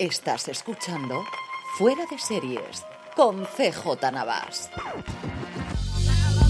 [0.00, 1.26] Estás escuchando
[1.76, 4.70] Fuera de Series con CJ Navas.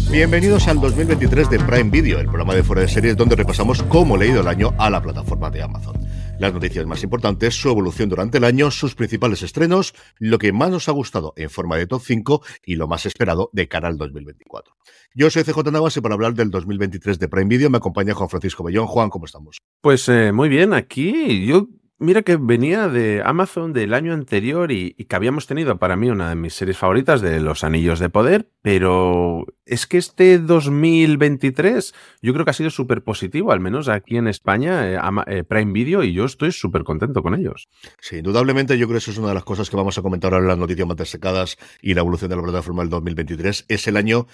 [0.09, 4.17] Bienvenidos al 2023 de Prime Video, el programa de Fuera de Series donde repasamos cómo
[4.17, 5.97] le ha ido el año a la plataforma de Amazon.
[6.39, 10.71] Las noticias más importantes, su evolución durante el año, sus principales estrenos, lo que más
[10.71, 13.99] nos ha gustado en forma de top 5 y lo más esperado de cara al
[13.99, 14.77] 2024.
[15.13, 18.29] Yo soy CJ Navas y para hablar del 2023 de Prime Video me acompaña Juan
[18.29, 18.87] Francisco Bellón.
[18.87, 19.59] Juan, ¿cómo estamos?
[19.81, 21.67] Pues eh, muy bien, aquí yo
[22.03, 26.31] Mira que venía de Amazon del año anterior y, que habíamos tenido para mí una
[26.31, 32.33] de mis series favoritas de Los Anillos de Poder, pero es que este 2023 yo
[32.33, 36.03] creo que ha sido súper positivo, al menos aquí en España, eh, eh, Prime Video,
[36.03, 37.69] y yo estoy súper contento con ellos.
[38.01, 40.33] Sí, indudablemente yo creo que eso es una de las cosas que vamos a comentar
[40.33, 43.67] ahora en las noticias más destacadas y la evolución de la plataforma del 2023.
[43.69, 44.27] Es el año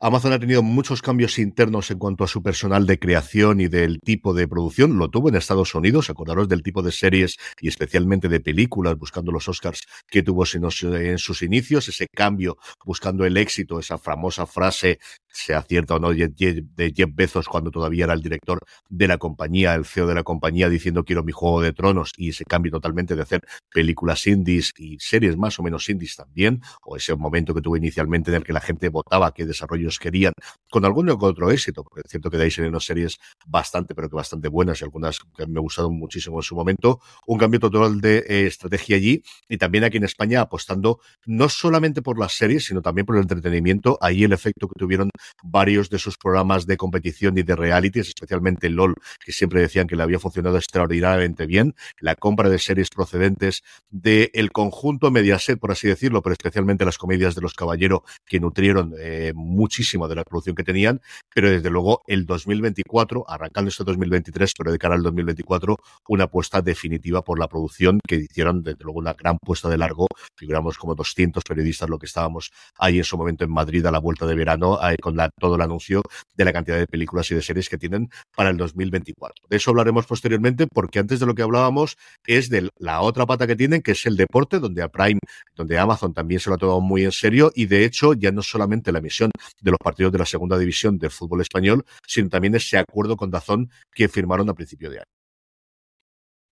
[0.00, 4.00] Amazon ha tenido muchos cambios internos en cuanto a su personal de creación y del
[4.00, 4.98] tipo de producción.
[4.98, 9.30] Lo tuvo en Estados Unidos, acordaros del tipo de series y especialmente de películas, buscando
[9.30, 14.98] los Oscars que tuvo en sus inicios, ese cambio, buscando el éxito, esa famosa frase
[15.34, 19.74] sea cierta o no, de Jeff Bezos cuando todavía era el director de la compañía,
[19.74, 23.16] el CEO de la compañía, diciendo quiero mi juego de tronos y ese cambio totalmente
[23.16, 23.40] de hacer
[23.72, 28.30] películas indies y series más o menos indies también, o ese momento que tuvo inicialmente
[28.30, 30.32] en el que la gente votaba qué desarrollos querían,
[30.70, 34.16] con algún otro éxito, porque es cierto que de ahí salieron series bastante, pero que
[34.16, 38.18] bastante buenas y algunas que me gustaron muchísimo en su momento, un cambio total de
[38.28, 42.82] eh, estrategia allí y también aquí en España apostando no solamente por las series, sino
[42.82, 45.10] también por el entretenimiento, ahí el efecto que tuvieron
[45.42, 48.94] varios de sus programas de competición y de realities, especialmente LOL,
[49.24, 54.30] que siempre decían que le había funcionado extraordinariamente bien, la compra de series procedentes del
[54.32, 58.94] el conjunto Mediaset, por así decirlo, pero especialmente las comedias de los caballeros que nutrieron
[58.98, 61.00] eh, muchísimo de la producción que tenían,
[61.34, 65.76] pero desde luego el 2024, arrancando este 2023, pero de cara al 2024,
[66.08, 70.06] una apuesta definitiva por la producción que hicieron, desde luego, una gran puesta de largo,
[70.36, 73.98] figuramos como 200 periodistas lo que estábamos ahí en su momento en Madrid a la
[73.98, 76.02] vuelta de verano, con todo el anuncio
[76.36, 79.46] de la cantidad de películas y de series que tienen para el 2024.
[79.48, 83.46] De eso hablaremos posteriormente porque antes de lo que hablábamos es de la otra pata
[83.46, 85.20] que tienen, que es el deporte, donde Prime,
[85.54, 88.42] donde Amazon también se lo ha tomado muy en serio y de hecho ya no
[88.42, 89.30] solamente la emisión
[89.60, 93.30] de los partidos de la segunda división del fútbol español, sino también ese acuerdo con
[93.30, 95.13] Dazón que firmaron a principio de año.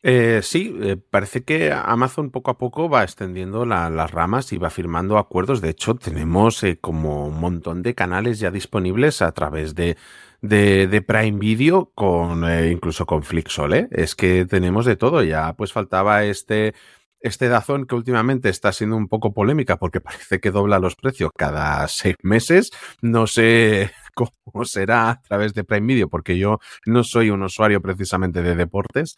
[0.05, 4.69] Eh, sí, eh, parece que Amazon poco a poco va extendiendo las ramas y va
[4.71, 5.61] firmando acuerdos.
[5.61, 9.97] De hecho, tenemos eh, como un montón de canales ya disponibles a través de,
[10.41, 13.89] de, Prime Video, con incluso con Flixol.
[13.93, 15.23] Es que tenemos de todo.
[15.23, 16.75] Ya pues faltaba este
[17.23, 21.31] este Dazón que últimamente está siendo un poco polémica porque parece que dobla los precios
[21.37, 22.71] cada seis meses.
[23.01, 27.81] No sé cómo será a través de Prime Video, porque yo no soy un usuario
[27.81, 29.17] precisamente de deportes.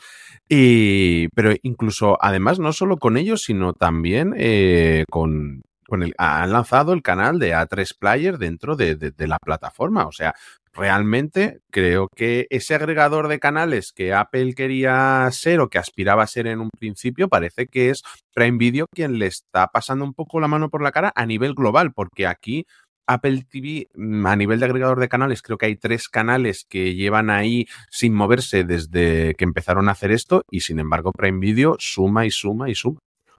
[0.49, 6.53] Y, pero incluso, además, no solo con ellos, sino también eh, con, con el, han
[6.53, 10.07] lanzado el canal de A3 Player dentro de, de, la plataforma.
[10.07, 10.35] O sea,
[10.75, 16.27] realmente creo que ese agregador de canales que Apple quería ser o que aspiraba a
[16.27, 18.03] ser en un principio, parece que es
[18.35, 21.55] Prime Video quien le está pasando un poco la mano por la cara a nivel
[21.55, 22.67] global, porque aquí
[23.07, 26.95] Apple TV, mm, a nivel de agregador de canales, creo que hay tres canales que
[26.95, 31.77] llevan ahí sin moverse desde que empezaron a hacer esto y sin embargo Prime Video
[31.79, 32.99] suma y suma y suma.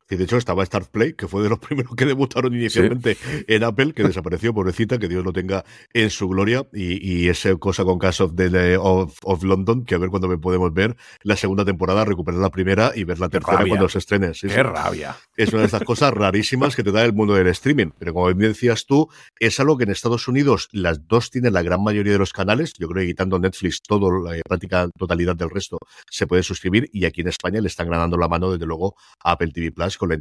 [0.10, 3.18] Y de hecho estaba Start Play, que fue de los primeros que debutaron inicialmente
[3.48, 6.68] en Apple, que desapareció, pobrecita, que Dios lo tenga en su gloria.
[6.74, 10.30] Y, y esa cosa con Cast of, the, of, of, London, que a ver cuándo
[10.40, 14.32] podemos ver la segunda temporada, recuperar la primera y ver la tercera cuando se estrene.
[14.40, 15.16] ¡Qué rabia!
[15.36, 17.92] Es una de estas cosas rarísimas que te da el mundo del streaming.
[17.98, 21.62] Pero como bien decías tú, es algo que en Estados Unidos las dos tienen la
[21.62, 22.74] gran mayoría de los canales.
[22.78, 25.78] Yo creo que quitando Netflix, todo, la práctica totalidad del resto
[26.10, 26.90] se puede suscribir.
[26.94, 29.95] Y aquí en España le están ganando la mano, desde luego, a Apple TV Plus
[29.98, 30.16] con la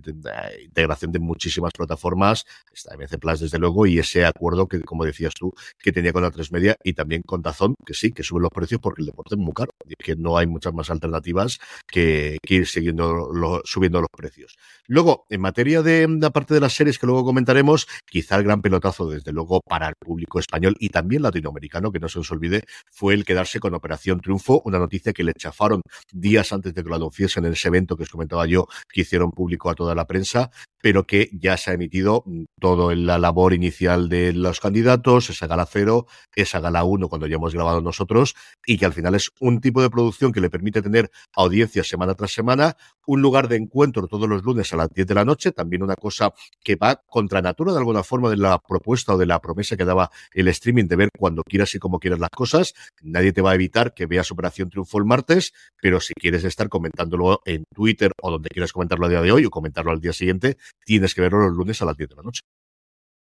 [0.63, 5.35] integración de muchísimas plataformas, está MC Plus desde luego, y ese acuerdo que, como decías
[5.35, 8.41] tú, que tenía con la 3 Media y también con Dazón, que sí, que sube
[8.41, 11.59] los precios porque el deporte es muy caro, y que no hay muchas más alternativas
[11.87, 13.31] que, ir siguiendo
[13.65, 14.57] subiendo los precios.
[14.87, 18.63] Luego, en materia de la parte de las series que luego comentaremos, quizá el gran
[18.63, 22.65] pelotazo, desde luego, para el público español y también latinoamericano, que no se os olvide,
[22.91, 25.83] fue el quedarse con Operación Triunfo, una noticia que le chafaron
[26.13, 29.33] días antes de que lo anunciasen en ese evento que os comentaba yo, que hicieron
[29.33, 30.51] público a toda la prensa,
[30.85, 35.47] pero que ya se ha emitido mm, todo la labor inicial de los candidatos, esa
[35.47, 38.35] gala cero, esa gala uno cuando ya hemos grabado nosotros,
[38.67, 42.15] y que al final es un tipo de producción que le permite tener audiencias semana
[42.15, 42.77] tras semana,
[43.07, 45.95] un lugar de encuentro todos los lunes a las 10 de la noche, también una
[45.95, 49.77] cosa que va contra natura de alguna forma de la propuesta o de la promesa
[49.77, 52.75] que daba el streaming de ver cuando quieras y como quieras las cosas.
[53.03, 56.69] Nadie te va a evitar que veas Operación Triunfo el martes, pero si quieres estar
[56.69, 60.59] comentándolo en Twitter o donde quieras comentarlo a día de hoy comentarlo al día siguiente,
[60.85, 62.43] tienes que verlo los lunes a las 10 de la noche.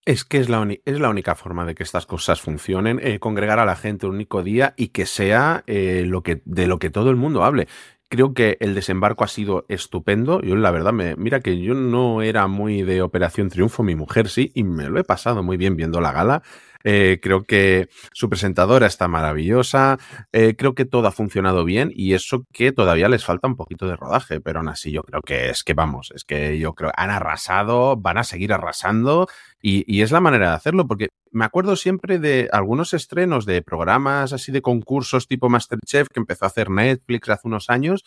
[0.06, 3.60] Es que es la, es la única forma de que estas cosas funcionen, eh, congregar
[3.60, 6.92] a la gente un único día y que sea eh, lo que, de lo que
[6.92, 7.68] todo el mundo hable.
[8.08, 10.42] Creo que el desembarco ha sido estupendo.
[10.42, 14.30] Yo, la verdad, me, mira que yo no era muy de Operación Triunfo, mi mujer
[14.30, 16.44] sí, y me lo he pasado muy bien viendo la gala.
[16.88, 19.98] Eh, creo que su presentadora está maravillosa.
[20.32, 23.88] Eh, creo que todo ha funcionado bien y eso que todavía les falta un poquito
[23.88, 26.92] de rodaje, pero aún así yo creo que es que vamos, es que yo creo
[26.96, 29.28] han arrasado, van a seguir arrasando
[29.60, 34.32] y, es la manera de hacerlo porque me acuerdo siempre de algunos estrenos de programas
[34.32, 38.04] así de concursos tipo Masterchef que empezó a hacer Netflix hace unos años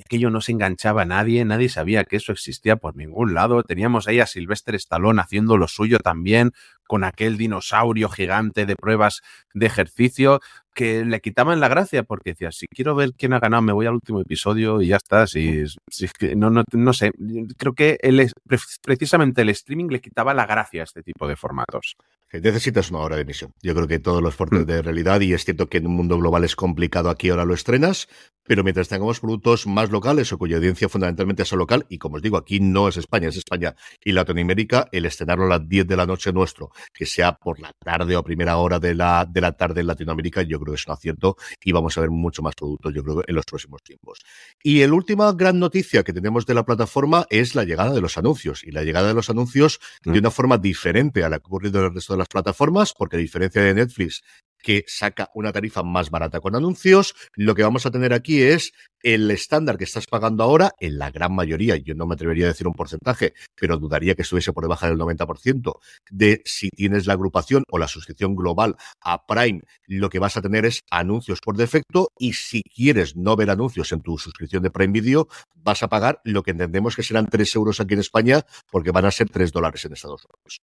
[0.00, 3.62] aquello no se enganchaba a nadie, nadie sabía que eso existía por ningún lado.
[3.62, 6.52] Teníamos ahí a Sylvester Stallone haciendo lo suyo también,
[6.92, 9.22] con aquel dinosaurio gigante de pruebas
[9.54, 10.40] de ejercicio,
[10.74, 13.86] que le quitaban la gracia, porque decía, si quiero ver quién ha ganado, me voy
[13.86, 15.26] al último episodio y ya está.
[15.26, 16.06] Si, si
[16.36, 17.12] no, no, no sé,
[17.56, 18.30] creo que él
[18.82, 21.96] precisamente el streaming le quitaba la gracia a este tipo de formatos.
[22.32, 23.52] Necesitas una hora de emisión.
[23.62, 24.64] Yo creo que todos los fuertes mm.
[24.64, 27.52] de realidad, y es cierto que en un mundo global es complicado, aquí ahora lo
[27.52, 28.08] estrenas,
[28.44, 32.22] pero mientras tengamos productos más locales o cuya audiencia fundamentalmente es local, y como os
[32.22, 35.96] digo, aquí no es España, es España y Latinoamérica, el estrenarlo a las 10 de
[35.96, 39.40] la noche nuestro, que sea por la tarde o a primera hora de la, de
[39.40, 42.42] la tarde en Latinoamérica, yo creo que es un acierto y vamos a ver mucho
[42.42, 44.20] más productos, yo creo, en los próximos tiempos.
[44.62, 48.18] Y la última gran noticia que tenemos de la plataforma es la llegada de los
[48.18, 50.18] anuncios, y la llegada de los anuncios de mm.
[50.18, 53.16] una forma diferente a la que ha ocurrido en el resto de las plataformas, porque
[53.16, 54.22] a diferencia de Netflix,
[54.62, 57.14] que saca una tarifa más barata con anuncios.
[57.34, 58.72] Lo que vamos a tener aquí es
[59.02, 62.48] el estándar que estás pagando ahora, en la gran mayoría, yo no me atrevería a
[62.48, 65.74] decir un porcentaje, pero dudaría que estuviese por debajo del 90%,
[66.10, 70.42] de si tienes la agrupación o la suscripción global a Prime, lo que vas a
[70.42, 74.70] tener es anuncios por defecto y si quieres no ver anuncios en tu suscripción de
[74.70, 78.42] Prime Video, vas a pagar lo que entendemos que serán 3 euros aquí en España
[78.70, 80.71] porque van a ser 3 dólares en Estados Unidos.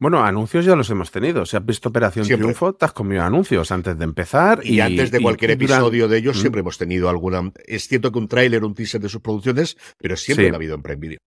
[0.00, 1.44] Bueno, anuncios ya los hemos tenido.
[1.46, 4.64] Si has visto Operación Triunfo, te has comido anuncios antes de empezar.
[4.64, 7.52] Y, antes de cualquier episodio de ellos, siempre hemos tenido alguna.
[7.66, 10.82] Es cierto que un tráiler, un teaser de sus producciones, pero siempre ha habido en
[10.82, 11.18] Prime Video.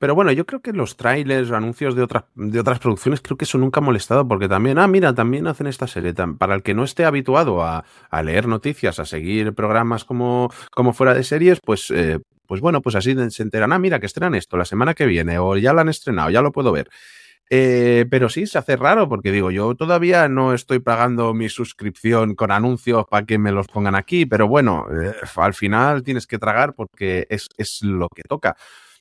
[0.00, 3.36] Pero bueno, yo creo que los trailers o anuncios de otras, de otras producciones creo
[3.36, 6.14] que eso nunca ha molestado porque también, ah, mira, también hacen esta serie.
[6.14, 7.84] Para el que no esté habituado a,
[8.24, 12.96] leer noticias, a seguir programas como, como fuera de series, pues, eh, pues bueno, pues
[12.96, 15.82] así se enteran, ah, mira, que estrenan esto la semana que viene o ya lo
[15.82, 16.88] han estrenado, ya lo puedo ver.
[17.52, 22.36] Eh, pero sí, se hace raro porque digo, yo todavía no estoy pagando mi suscripción
[22.36, 26.38] con anuncios para que me los pongan aquí, pero bueno, eh, al final tienes que
[26.38, 28.56] tragar porque es, es lo que toca.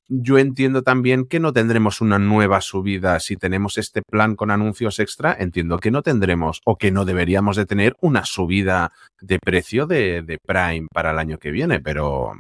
[0.08, 4.98] Yo entiendo también que no tendremos una nueva subida si tenemos este plan con anuncios
[4.98, 5.36] extra.
[5.38, 8.92] Entiendo que no tendremos o que no deberíamos de tener una subida
[9.22, 12.32] de precio de, de Prime para el año que viene, pero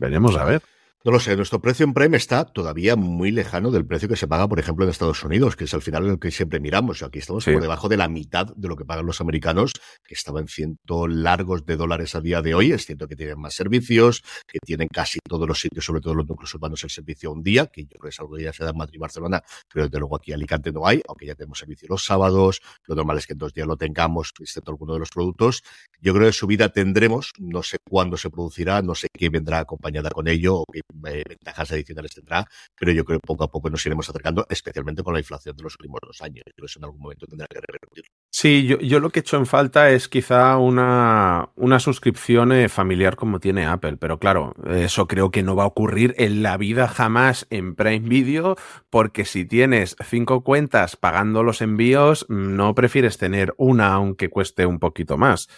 [0.00, 0.62] veremos a ver.
[1.04, 4.26] No lo sé, nuestro precio en Prime está todavía muy lejano del precio que se
[4.26, 7.04] paga, por ejemplo, en Estados Unidos, que es al final el que siempre miramos.
[7.04, 9.74] Aquí estamos por debajo de la mitad de lo que pagan los americanos,
[10.04, 12.72] que estaban cientos largos de dólares a día de hoy.
[12.72, 16.26] Es cierto que tienen más servicios, que tienen casi todos los sitios, sobre todo los
[16.26, 18.64] núcleos urbanos, el servicio un día, que yo creo que es algo que ya se
[18.64, 19.40] da en Madrid y Barcelona,
[19.72, 22.60] pero desde luego aquí en Alicante no hay, aunque ya tenemos servicio los sábados.
[22.86, 25.62] Lo normal es que en dos días lo tengamos, excepto alguno de los productos.
[26.00, 29.60] Yo creo que su vida tendremos, no sé cuándo se producirá, no sé qué vendrá
[29.60, 32.46] acompañada con ello o qué eh, ventajas adicionales tendrá,
[32.78, 35.62] pero yo creo que poco a poco nos iremos acercando, especialmente con la inflación de
[35.62, 36.42] los últimos dos años.
[36.46, 38.04] Yo creo que eso en algún momento tendrá que repercutir.
[38.30, 43.16] Sí, yo, lo que he hecho en falta es quizá una, una suscripción eh, familiar
[43.16, 46.88] como tiene Apple, pero claro, eso creo que no va a ocurrir en la vida
[46.88, 48.56] jamás en Prime Video,
[48.90, 54.78] porque si tienes cinco cuentas pagando los envíos, no prefieres tener una aunque cueste un
[54.78, 55.48] poquito más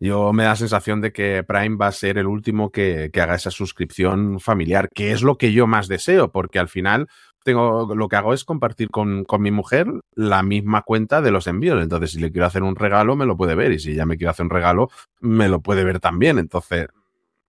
[0.00, 3.34] yo me da la sensación de que Prime va a ser el último que, haga
[3.34, 7.06] esa suscripción familiar, que es lo que yo más deseo, porque al final
[7.44, 11.46] tengo, lo que hago es compartir con, con, mi mujer la misma cuenta de los
[11.46, 11.82] envíos.
[11.82, 13.72] Entonces, si le quiero hacer un regalo, me lo puede ver.
[13.72, 14.88] Y si ya me quiero hacer un regalo,
[15.20, 16.38] me lo puede ver también.
[16.38, 16.88] Entonces,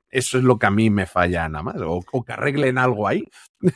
[0.10, 1.76] eso es lo que a mí me falla nada más.
[1.80, 3.24] O, que arreglen algo ahí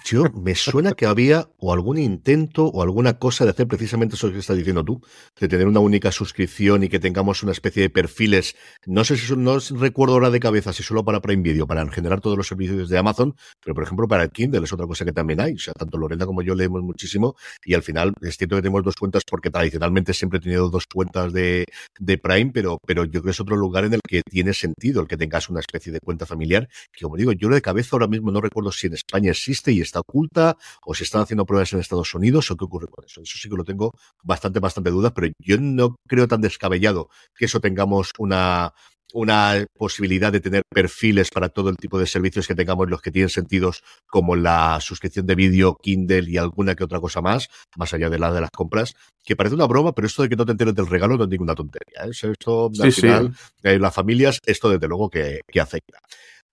[0.03, 4.31] Yo me suena que había o algún intento o alguna cosa de hacer precisamente eso
[4.31, 4.99] que estás diciendo tú,
[5.39, 8.55] de tener una única suscripción y que tengamos una especie de perfiles.
[8.87, 12.19] No sé si no recuerdo ahora de cabeza si solo para Prime Video, para generar
[12.19, 15.39] todos los servicios de Amazon, pero por ejemplo para Kindle es otra cosa que también
[15.39, 15.53] hay.
[15.53, 18.83] O sea, tanto Lorena como yo leemos muchísimo y al final es cierto que tenemos
[18.83, 21.65] dos cuentas porque tradicionalmente siempre he tenido dos cuentas de,
[21.99, 25.01] de Prime, pero, pero yo creo que es otro lugar en el que tiene sentido
[25.01, 28.07] el que tengas una especie de cuenta familiar, que como digo, yo de cabeza ahora
[28.07, 31.73] mismo no recuerdo si en España existe y está oculta, o si están haciendo pruebas
[31.73, 33.21] en Estados Unidos, o qué ocurre con eso.
[33.21, 33.91] Eso sí que lo tengo
[34.23, 38.73] bastante, bastante dudas, pero yo no creo tan descabellado que eso tengamos una,
[39.15, 43.11] una posibilidad de tener perfiles para todo el tipo de servicios que tengamos, los que
[43.11, 47.93] tienen sentidos, como la suscripción de vídeo, Kindle y alguna que otra cosa más, más
[47.93, 50.45] allá de la de las compras, que parece una broma, pero esto de que no
[50.45, 52.05] te enteres del regalo no es ninguna tontería.
[52.05, 52.09] ¿eh?
[52.11, 55.99] Esto, al final, eh, las familias, esto desde luego que, que afecta.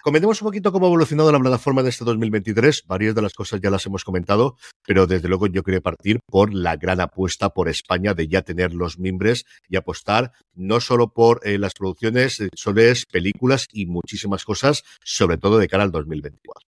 [0.02, 2.87] Comentemos un poquito cómo ha evolucionado la plataforma en este 2023.
[2.88, 6.52] Varias de las cosas ya las hemos comentado, pero desde luego yo quería partir por
[6.52, 11.40] la gran apuesta por España de ya tener los mimbres y apostar no solo por
[11.47, 16.72] eh, las producciones, eh, soles, películas y muchísimas cosas, sobre todo de cara al 2024.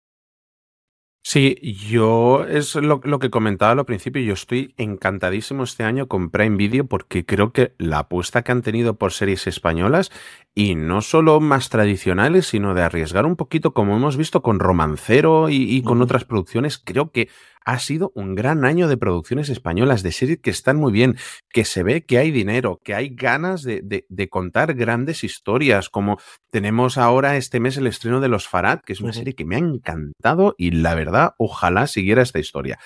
[1.21, 6.31] Sí, yo es lo, lo, que comentaba al principio, yo estoy encantadísimo este año con
[6.31, 10.11] Prime Video porque creo que la apuesta que han tenido por series españolas
[10.55, 15.49] y no solo más tradicionales, sino de arriesgar un poquito como hemos visto con Romancero
[15.49, 17.29] y, y con otras producciones, creo que
[17.69, 21.17] ha sido un gran año de producciones españolas, de series que están muy bien,
[21.51, 25.89] que se ve que hay dinero, que hay ganas de, de, de contar grandes historias,
[25.89, 26.17] como
[26.49, 29.55] tenemos ahora este mes el estreno de Los Farad, que es una serie que me
[29.55, 32.79] ha encantado y la verdad, ojalá siguiera esta historia.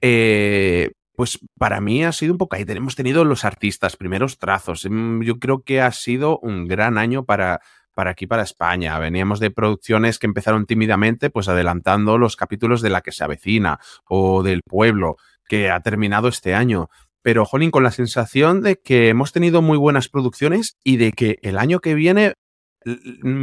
[0.00, 2.64] Eh, pues para mí ha sido un poco ahí.
[2.64, 4.86] Tenemos tenido los artistas, primeros trazos.
[4.88, 7.60] Mm, yo creo que ha sido un gran año para,
[7.98, 8.96] para aquí, para España.
[9.00, 13.80] Veníamos de producciones que empezaron tímidamente, pues adelantando los capítulos de La que se avecina
[14.08, 15.16] o del pueblo,
[15.48, 16.90] que ha terminado este año.
[17.22, 21.40] Pero, Jolín, con la sensación de que hemos tenido muy buenas producciones y de que
[21.42, 22.34] el año que viene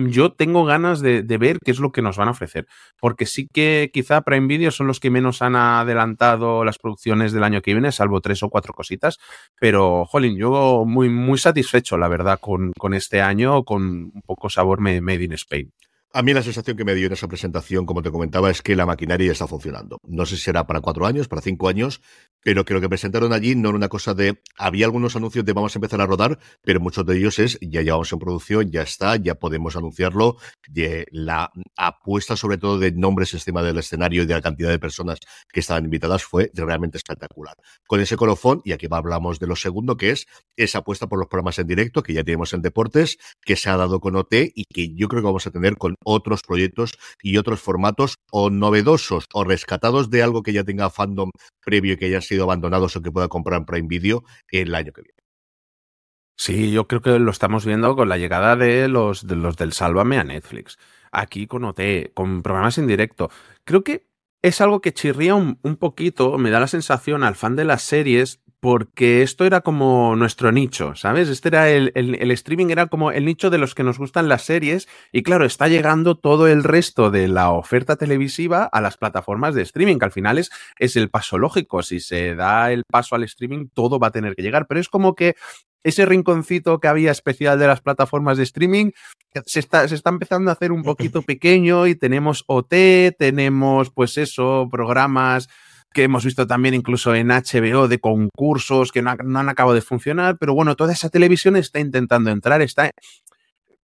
[0.07, 2.67] yo tengo ganas de, de, ver qué es lo que nos van a ofrecer.
[2.99, 7.43] Porque sí que quizá Prime Video son los que menos han adelantado las producciones del
[7.43, 9.17] año que viene, salvo tres o cuatro cositas.
[9.59, 13.83] Pero, jolín, yo muy, muy satisfecho, la verdad, con, con este año, con
[14.13, 15.71] un poco sabor made in Spain.
[16.17, 18.73] A mí la sensación que me dio en esa presentación, como te comentaba, es que
[18.77, 19.99] la maquinaria está funcionando.
[20.07, 21.99] No sé si será para cuatro años, para cinco años,
[22.41, 24.41] pero que lo que presentaron allí no era una cosa de...
[24.57, 27.81] Había algunos anuncios de vamos a empezar a rodar, pero muchos de ellos es ya
[27.81, 30.37] llevamos en producción, ya está, ya podemos anunciarlo.
[31.11, 35.19] La apuesta sobre todo de nombres encima del escenario y de la cantidad de personas
[35.51, 37.57] que estaban invitadas fue realmente espectacular.
[37.87, 41.27] Con ese colofón, y aquí hablamos de lo segundo, que es esa apuesta por los
[41.27, 44.63] programas en directo que ya tenemos en deportes, que se ha dado con OT y
[44.63, 49.25] que yo creo que vamos a tener con otros proyectos y otros formatos o novedosos
[49.33, 51.31] o rescatados de algo que ya tenga fandom
[51.63, 54.93] previo y que haya sido abandonados o que pueda comprar en Prime Video el año
[54.93, 55.15] que viene.
[56.37, 59.73] Sí, yo creo que lo estamos viendo con la llegada de los, de los del
[59.73, 60.77] Sálvame a Netflix.
[61.11, 63.29] Aquí con OT, con programas en directo.
[63.63, 64.07] Creo que
[64.41, 68.41] es algo que chirría un poquito, me da la sensación al fan de las series
[68.65, 71.29] porque esto era como nuestro nicho, ¿sabes?
[71.29, 74.27] Este era el, el, el, streaming era como el nicho de los que nos gustan
[74.27, 78.97] las series y claro, está llegando todo el resto de la oferta televisiva a las
[78.97, 81.83] plataformas de streaming, que al final es, es el paso lógico.
[81.83, 84.89] Si se da el paso al streaming, todo va a tener que llegar, pero es
[84.89, 85.35] como que
[85.83, 88.89] ese rinconcito que había especial de las plataformas de streaming
[89.45, 92.73] se está, se está empezando a hacer un poquito pequeño y tenemos OT,
[93.15, 95.49] tenemos pues eso, programas
[95.95, 100.37] que hemos visto también incluso en HBO de concursos que no, han acabado de funcionar,
[100.37, 102.91] pero bueno, toda esa televisión está intentando entrar, está,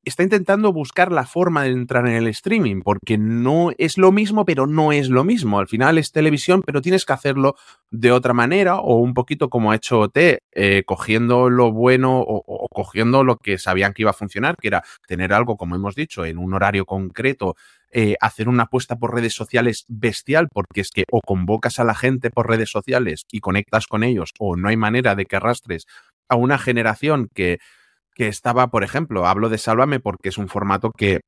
[0.04, 4.44] está intentando buscar la forma de entrar en el streaming, porque no es lo mismo,
[4.44, 5.58] pero no es lo mismo.
[5.58, 7.56] Al final es televisión, pero tienes que hacerlo
[7.92, 12.68] de otra manera o un poquito como ha hecho OT, eh, cogiendo lo bueno o,
[12.74, 16.26] cogiendo lo que sabían que iba a funcionar, que era tener algo, como hemos dicho,
[16.26, 17.56] en un horario concreto
[17.92, 21.96] eh, hacer una apuesta por redes sociales bestial, porque es que o convocas a la
[21.96, 25.86] gente por redes sociales y conectas con ellos, o no hay manera de que arrastres
[26.30, 27.60] a una generación que,
[28.16, 31.22] que estaba, por ejemplo, hablo de Sálvame porque es un formato que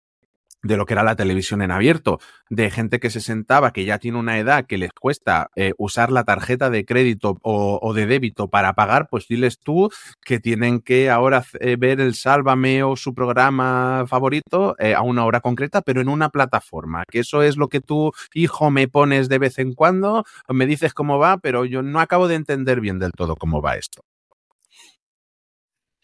[0.64, 4.00] de lo que era la televisión en abierto, de gente que se sentaba, que ya
[4.00, 8.48] tiene una edad que les cuesta eh, usar la tarjeta de crédito o, de débito
[8.48, 9.90] para pagar, pues diles tú
[10.24, 15.26] que tienen que ahora eh, ver el Sálvame o su programa favorito eh, a una
[15.26, 19.30] hora concreta, pero en una plataforma, que eso es lo que tú, hijo, me pones
[19.30, 23.00] de vez en cuando, me dices cómo va, pero yo no acabo de entender bien
[23.00, 24.02] del todo cómo va esto.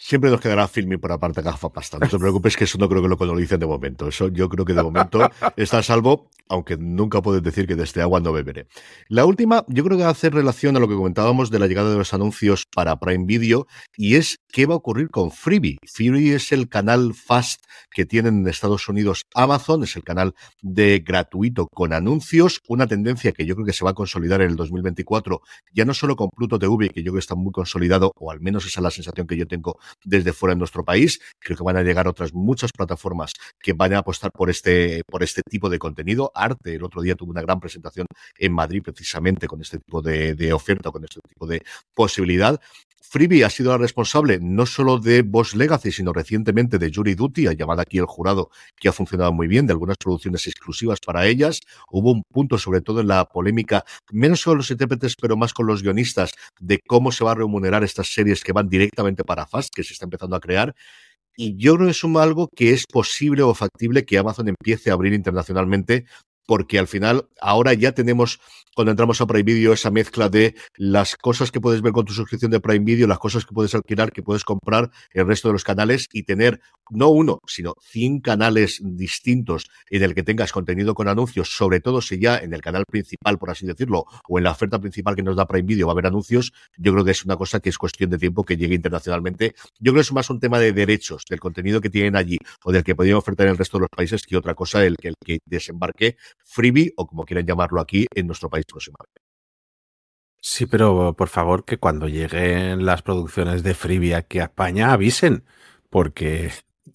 [0.01, 1.99] Siempre nos quedará filming por aparte gafa pasta.
[1.99, 4.07] No te preocupes que eso no creo que lo colonicen de momento.
[4.07, 7.83] Eso yo creo que de momento está a salvo, aunque nunca puedes decir que de
[7.83, 8.67] este agua no beberé.
[9.07, 11.97] La última, yo creo que hacer relación a lo que comentábamos de la llegada de
[11.97, 15.77] los anuncios para Prime Video y es qué va a ocurrir con Freebie.
[15.85, 20.99] Freebie es el canal Fast que tienen en Estados Unidos Amazon, es el canal de
[20.99, 24.55] gratuito con anuncios, una tendencia que yo creo que se va a consolidar en el
[24.55, 25.41] 2024,
[25.73, 28.41] ya no solo con Pluto TV, que yo creo que está muy consolidado, o al
[28.41, 31.19] menos esa es la sensación que yo tengo desde fuera de nuestro país.
[31.39, 35.23] Creo que van a llegar otras muchas plataformas que van a apostar por este, por
[35.23, 36.31] este tipo de contenido.
[36.43, 38.05] Arte, el otro día tuvo una gran presentación
[38.37, 42.59] en Madrid precisamente con este tipo de, de oferta, con este tipo de posibilidad.
[43.11, 47.47] Freebie ha sido la responsable no solo de Boss Legacy, sino recientemente de Jury Duty,
[47.47, 51.25] ha llamado aquí el jurado, que ha funcionado muy bien, de algunas producciones exclusivas para
[51.25, 51.61] ellas.
[51.89, 55.65] Hubo un punto, sobre todo en la polémica, menos con los intérpretes, pero más con
[55.65, 59.73] los guionistas, de cómo se va a remunerar estas series que van directamente para Fast,
[59.73, 60.75] que se está empezando a crear.
[61.35, 64.93] Y yo creo que es algo que es posible o factible que Amazon empiece a
[64.93, 66.05] abrir internacionalmente
[66.49, 68.39] porque al final ahora ya tenemos,
[68.73, 72.13] cuando entramos a Prime Video, esa mezcla de las cosas que puedes ver con tu
[72.13, 75.53] suscripción de Prime Video, las cosas que puedes alquilar, que puedes comprar el resto de
[75.53, 80.95] los canales y tener no uno, sino 100 canales distintos en el que tengas contenido
[80.95, 84.45] con anuncios, sobre todo si ya en el canal principal, por así decirlo, o en
[84.45, 87.11] la oferta principal que nos da Prime Video va a haber anuncios, yo creo que
[87.11, 89.53] es una cosa que es cuestión de tiempo que llegue internacionalmente.
[89.79, 92.71] Yo creo que es más un tema de derechos, del contenido que tienen allí o
[92.71, 95.09] del que podrían ofertar en el resto de los países que otra cosa el que,
[95.09, 99.21] el que desembarque freebie o como quieran llamarlo aquí en nuestro país próximamente.
[100.41, 105.43] Sí, pero por favor que cuando lleguen las producciones de freebie aquí a España avisen,
[105.89, 106.51] porque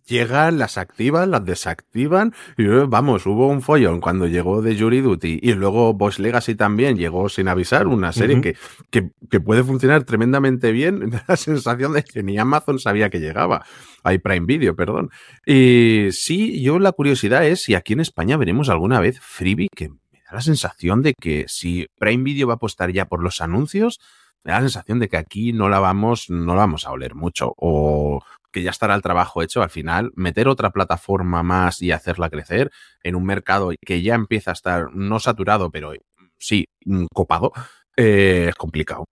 [0.07, 5.01] llegan, las activan, las desactivan y eh, vamos, hubo un follón cuando llegó de Jury
[5.01, 8.57] Duty y luego Boss Legacy también llegó sin avisar, una serie que,
[8.91, 13.65] que, que, puede funcionar tremendamente bien, la sensación de que ni Amazon sabía que llegaba.
[14.03, 15.11] Hay Prime Video, perdón.
[15.47, 19.89] Y sí, yo la curiosidad es si aquí en España veremos alguna vez Freebie, que
[19.89, 23.41] me da la sensación de que si Prime Video va a apostar ya por los
[23.41, 24.01] anuncios,
[24.45, 27.15] me da la sensación de que aquí no la vamos, no la vamos a oler
[27.15, 27.55] mucho.
[27.57, 28.23] O
[28.55, 29.63] que ya estará el trabajo hecho.
[29.63, 32.71] Al final, meter otra plataforma más y hacerla crecer
[33.03, 35.93] en un mercado que ya empieza a estar no saturado, pero
[36.39, 36.67] sí
[37.13, 37.53] copado,
[37.97, 39.05] eh, es complicado.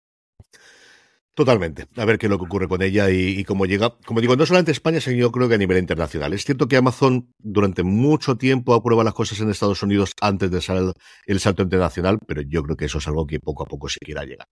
[1.34, 1.86] Totalmente.
[1.96, 3.96] A ver qué es lo que ocurre con ella y, cómo llega.
[4.04, 6.34] Como digo, no solamente España, sino yo creo que a nivel internacional.
[6.34, 10.92] Es cierto que Amazon durante mucho tiempo aprueba las cosas en Estados Unidos antes de
[11.26, 13.98] el salto internacional, pero yo creo que eso es algo que poco a poco se
[14.00, 14.46] quiera llegar.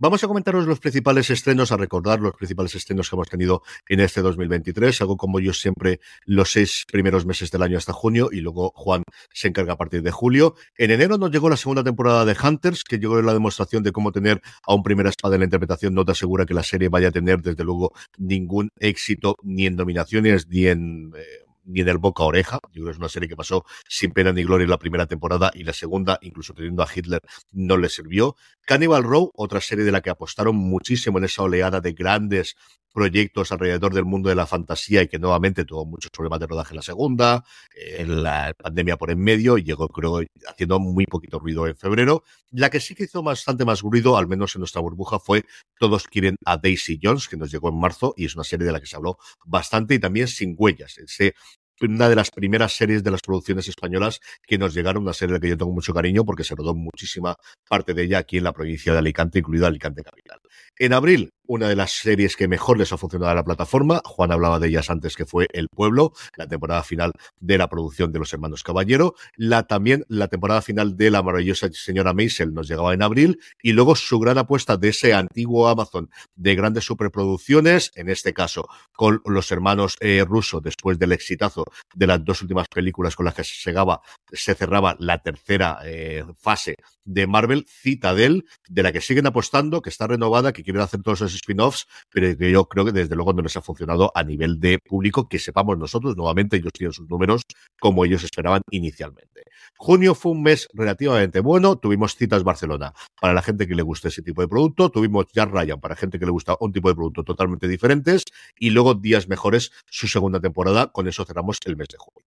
[0.00, 4.00] Vamos a comentaros los principales estrenos, a recordar los principales estrenos que hemos tenido en
[4.00, 8.40] este 2023, algo como yo siempre los seis primeros meses del año hasta junio y
[8.40, 9.02] luego Juan
[9.32, 10.54] se encarga a partir de julio.
[10.76, 14.12] En enero nos llegó la segunda temporada de Hunters, que llegó la demostración de cómo
[14.12, 17.08] tener a un primera espada en la interpretación no te asegura que la serie vaya
[17.08, 21.12] a tener desde luego ningún éxito ni en dominaciones ni en...
[21.16, 22.60] Eh, ni en el boca a oreja.
[22.72, 25.06] Yo creo que es una serie que pasó sin pena ni gloria en la primera
[25.06, 27.20] temporada y la segunda, incluso teniendo a Hitler,
[27.52, 28.36] no le sirvió.
[28.66, 32.56] Cannibal Row, otra serie de la que apostaron muchísimo en esa oleada de grandes
[32.92, 36.72] proyectos alrededor del mundo de la fantasía y que nuevamente tuvo muchos problemas de rodaje
[36.72, 41.38] en la segunda, en la pandemia por en medio y llegó creo haciendo muy poquito
[41.38, 42.24] ruido en febrero.
[42.50, 45.44] La que sí que hizo bastante más ruido, al menos en nuestra burbuja, fue
[45.78, 48.72] Todos quieren a Daisy Jones, que nos llegó en marzo y es una serie de
[48.72, 51.34] la que se habló bastante y también Sin Huellas, ese
[51.80, 55.38] una de las primeras series de las producciones españolas que nos llegaron, una serie de
[55.38, 57.36] la que yo tengo mucho cariño porque se rodó muchísima
[57.68, 60.38] parte de ella aquí en la provincia de Alicante, incluida Alicante Capital.
[60.78, 64.32] En abril, una de las series que mejor les ha funcionado a la plataforma, Juan
[64.32, 68.18] hablaba de ellas antes, que fue El Pueblo, la temporada final de la producción de
[68.18, 72.94] Los Hermanos Caballero, la también la temporada final de la maravillosa señora Maisel nos llegaba
[72.94, 78.08] en abril, y luego su gran apuesta de ese antiguo Amazon de grandes superproducciones, en
[78.08, 83.16] este caso con los hermanos eh, rusos, después del exitazo de las dos últimas películas
[83.16, 89.00] con las que se cerraba la tercera eh, fase de Marvel, Citadel, de la que
[89.00, 92.84] siguen apostando, que está renovada, que quieren hacer todos esos spin-offs, pero que yo creo
[92.84, 96.56] que desde luego no les ha funcionado a nivel de público, que sepamos nosotros, nuevamente
[96.56, 97.42] ellos tienen sus números
[97.80, 99.42] como ellos esperaban inicialmente.
[99.76, 104.08] Junio fue un mes relativamente bueno, tuvimos citas Barcelona para la gente que le gusta
[104.08, 106.94] ese tipo de producto, tuvimos ya Ryan para gente que le gusta un tipo de
[106.94, 108.24] producto totalmente diferentes
[108.58, 112.31] y luego Días Mejores, su segunda temporada, con eso cerramos el mes de junio.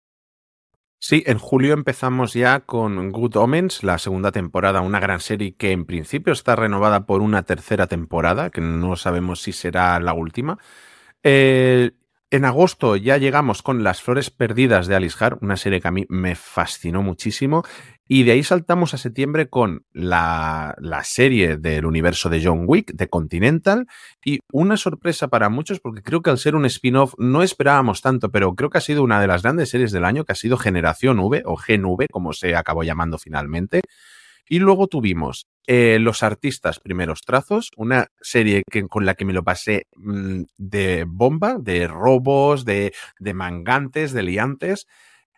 [1.05, 5.73] Sí, en julio empezamos ya con Good Omens, la segunda temporada, una gran serie que
[5.73, 10.59] en principio está renovada por una tercera temporada, que no sabemos si será la última.
[11.25, 11.91] Eh,
[12.31, 16.07] En agosto ya llegamos con Las Flores Perdidas de Alice una serie que a mí
[16.09, 17.65] me fascinó muchísimo.
[18.09, 22.93] Y de ahí saltamos a septiembre con la, la, serie del universo de John Wick,
[22.93, 23.87] de Continental,
[24.25, 28.31] y una sorpresa para muchos, porque creo que al ser un spin-off no esperábamos tanto,
[28.31, 30.57] pero creo que ha sido una de las grandes series del año, que ha sido
[30.57, 33.83] Generación V, o Gen V, como se acabó llamando finalmente.
[34.49, 39.33] Y luego tuvimos eh, Los Artistas Primeros Trazos, una serie que, con la que me
[39.33, 44.87] lo pasé mmm, de bomba, de robos, de, de mangantes, de liantes.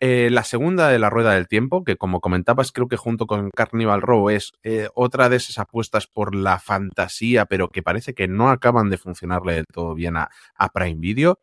[0.01, 3.49] Eh, la segunda de la Rueda del Tiempo, que como comentabas, creo que junto con
[3.49, 8.27] Carnival Row es eh, otra de esas apuestas por la fantasía, pero que parece que
[8.27, 11.39] no acaban de funcionarle del todo bien a, a Prime Video.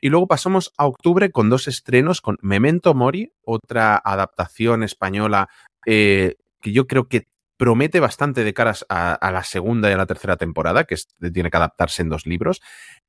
[0.00, 5.48] Y luego pasamos a octubre con dos estrenos, con Memento Mori, otra adaptación española
[5.86, 9.96] eh, que yo creo que promete bastante de caras a, a, la segunda y a
[9.96, 10.96] la tercera temporada, que
[11.32, 12.60] tiene que adaptarse en dos libros.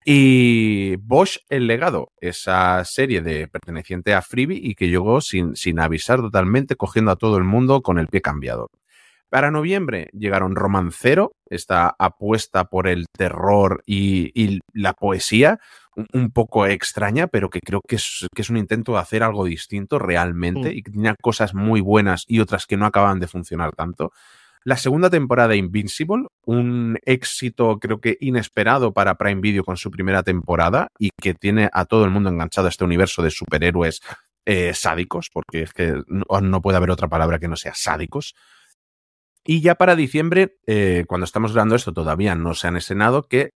[0.05, 5.79] Y Bosch El Legado, esa serie de perteneciente a Freebie y que llegó sin, sin
[5.79, 8.71] avisar totalmente, cogiendo a todo el mundo con el pie cambiado.
[9.29, 15.59] Para noviembre llegaron Romancero, esta apuesta por el terror y, y la poesía,
[15.95, 19.23] un, un, poco extraña, pero que creo que es, que es, un intento de hacer
[19.23, 20.77] algo distinto realmente mm.
[20.77, 24.13] y que tenía cosas muy buenas y otras que no acaban de funcionar tanto.
[24.63, 29.91] La segunda temporada de Invincible, un éxito creo que inesperado para Prime Video con su
[29.91, 34.01] primera temporada y que tiene a todo el mundo enganchado a este universo de superhéroes
[34.45, 38.33] eh, sádicos, porque es que no, no puede haber otra palabra que no sea sádicos.
[39.49, 43.51] Y ya para diciembre, eh, cuando estamos grabando esto, todavía no se han estrenado, que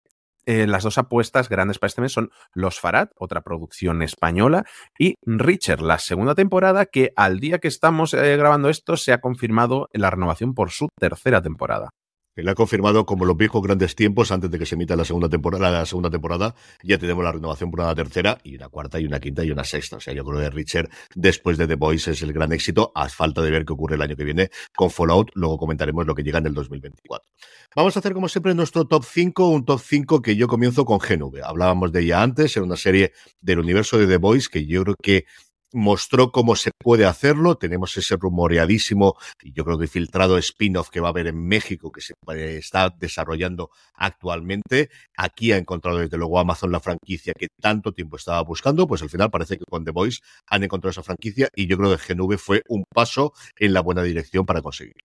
[0.46, 4.66] eh, las dos apuestas grandes para este mes son Los Farad, otra producción española,
[5.00, 9.22] y Richard, la segunda temporada, que al día que estamos eh, grabando esto se ha
[9.22, 11.90] confirmado la renovación por su tercera temporada.
[12.38, 15.28] Él ha confirmado como los viejos grandes tiempos antes de que se emita la segunda
[15.28, 19.06] temporada, la segunda temporada, ya tenemos la renovación por una tercera y una cuarta y
[19.06, 19.98] una quinta y una sexta.
[19.98, 23.10] O sea, yo creo que Richard, después de The Voice, es el gran éxito, a
[23.10, 25.32] falta de ver qué ocurre el año que viene con Fallout.
[25.34, 27.28] Luego comentaremos lo que llega en el 2024.
[27.76, 31.00] Vamos a hacer, como siempre, nuestro top 5, un top 5 que yo comienzo con
[31.00, 31.44] GNV.
[31.44, 34.96] Hablábamos de ella antes, era una serie del universo de The Voice que yo creo
[35.02, 35.26] que
[35.74, 37.56] mostró cómo se puede hacerlo.
[37.56, 41.92] Tenemos ese rumoreadísimo y yo creo que filtrado spin-off que va a haber en México
[41.92, 42.14] que se
[42.58, 44.90] está desarrollando actualmente.
[45.16, 48.88] Aquí ha encontrado desde luego Amazon la franquicia que tanto tiempo estaba buscando.
[48.88, 51.96] Pues al final parece que con The Voice han encontrado esa franquicia y yo creo
[51.96, 55.07] que GNV fue un paso en la buena dirección para conseguirlo.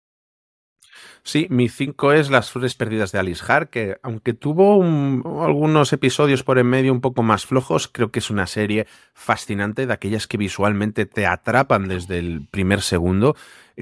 [1.22, 5.92] Sí, mi 5 es Las Flores Perdidas de Alice Hart, que aunque tuvo un, algunos
[5.92, 9.92] episodios por en medio un poco más flojos, creo que es una serie fascinante, de
[9.92, 13.36] aquellas que visualmente te atrapan desde el primer segundo,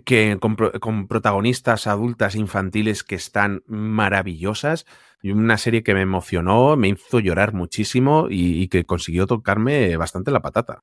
[0.05, 4.87] que con, con protagonistas adultas infantiles que están maravillosas,
[5.23, 9.97] y una serie que me emocionó, me hizo llorar muchísimo y, y que consiguió tocarme
[9.97, 10.83] bastante la patata.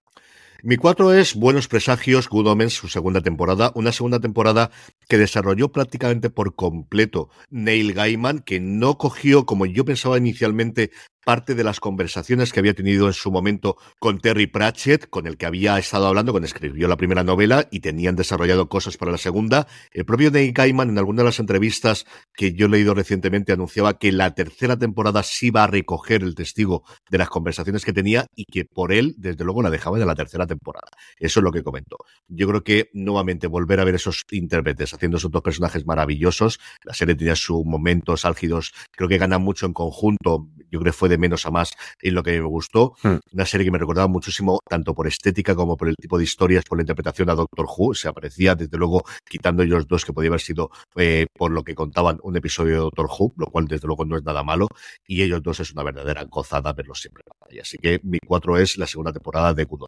[0.64, 3.72] Mi cuatro es Buenos Presagios, Good Omens, su segunda temporada.
[3.76, 4.72] Una segunda temporada
[5.08, 10.92] que desarrolló prácticamente por completo Neil Gaiman, que no cogió, como yo pensaba inicialmente,
[11.26, 15.38] parte de las conversaciones que había tenido en su momento con Terry Pratchett, con el
[15.38, 19.18] que había estado hablando cuando escribió la primera novela y tenían desarrollado cosas para la
[19.18, 19.68] segunda.
[19.92, 23.98] El propio Neil Gaiman, en alguna de las entrevistas que yo he leído recientemente, anunciaba
[23.98, 28.28] que la tercera temporada sí va a recoger el testigo de las conversaciones que tenía
[28.36, 30.90] y que por él, desde luego, la dejaba de la tercera temporada.
[31.18, 31.98] Eso es lo que comentó.
[32.28, 36.60] Yo creo que nuevamente volver a ver esos intérpretes haciendo esos dos personajes maravillosos.
[36.84, 40.48] La serie tenía sus momentos álgidos, creo que ganan mucho en conjunto.
[40.76, 42.96] Yo creo que fue de menos a más en lo que me gustó.
[43.02, 43.16] Hmm.
[43.32, 46.66] Una serie que me recordaba muchísimo, tanto por estética como por el tipo de historias,
[46.66, 47.94] por la interpretación a Doctor Who.
[47.94, 51.76] Se aparecía, desde luego, quitando ellos dos, que podía haber sido, eh, por lo que
[51.76, 54.68] contaban, un episodio de Doctor Who, lo cual, desde luego, no es nada malo.
[55.08, 57.62] Y ellos dos es una verdadera gozada verlos siempre en pantalla.
[57.62, 59.86] Así que mi cuatro es la segunda temporada de Good.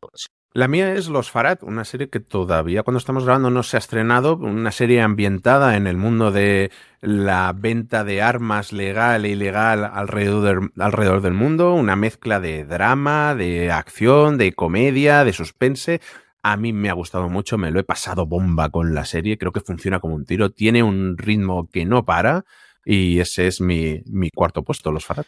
[0.53, 3.79] La mía es Los Farad, una serie que todavía cuando estamos grabando no se ha
[3.79, 6.71] estrenado, una serie ambientada en el mundo de
[7.01, 12.65] la venta de armas legal e ilegal alrededor, de, alrededor del mundo, una mezcla de
[12.65, 16.01] drama, de acción, de comedia, de suspense.
[16.43, 19.51] A mí me ha gustado mucho, me lo he pasado bomba con la serie, creo
[19.51, 22.45] que funciona como un tiro, tiene un ritmo que no para
[22.85, 25.25] y ese es mi, mi cuarto puesto, Los Farad.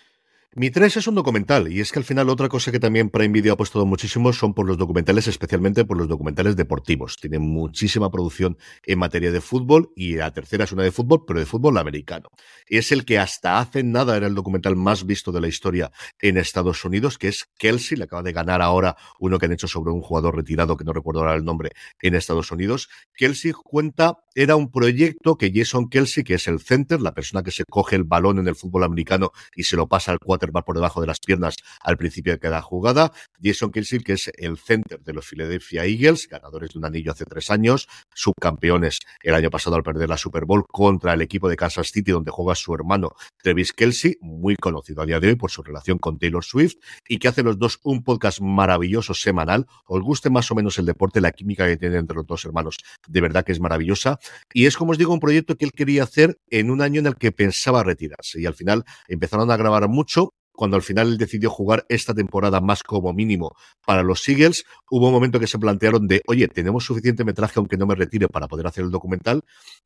[0.55, 3.31] Mi 3 es un documental, y es que al final otra cosa que también Prime
[3.31, 7.17] Video ha puesto muchísimo son por los documentales, especialmente por los documentales deportivos.
[7.17, 11.39] Tienen muchísima producción en materia de fútbol, y la tercera es una de fútbol, pero
[11.39, 12.29] de fútbol americano.
[12.65, 16.37] Es el que hasta hace nada era el documental más visto de la historia en
[16.37, 19.91] Estados Unidos, que es Kelsey, le acaba de ganar ahora uno que han hecho sobre
[19.91, 22.89] un jugador retirado, que no recuerdo ahora el nombre, en Estados Unidos.
[23.13, 27.51] Kelsey cuenta era un proyecto que Jason Kelsey, que es el center, la persona que
[27.51, 30.75] se coge el balón en el fútbol americano y se lo pasa al quarterback por
[30.75, 33.11] debajo de las piernas al principio de cada jugada.
[33.43, 37.25] Jason Kelsey, que es el center de los Philadelphia Eagles, ganadores de un anillo hace
[37.25, 41.57] tres años, subcampeones el año pasado al perder la Super Bowl contra el equipo de
[41.57, 43.11] Kansas City, donde juega su hermano
[43.43, 46.75] Travis Kelsey, muy conocido a día de hoy por su relación con Taylor Swift,
[47.09, 49.65] y que hace los dos un podcast maravilloso semanal.
[49.85, 52.77] Os guste más o menos el deporte, la química que tiene entre los dos hermanos,
[53.05, 54.17] de verdad que es maravillosa.
[54.53, 57.07] Y es, como os digo, un proyecto que él quería hacer en un año en
[57.07, 58.41] el que pensaba retirarse.
[58.41, 62.59] Y al final empezaron a grabar mucho cuando al final él decidió jugar esta temporada
[62.59, 66.83] más como mínimo para los Eagles, hubo un momento que se plantearon de, oye, tenemos
[66.83, 69.41] suficiente metraje aunque no me retire para poder hacer el documental.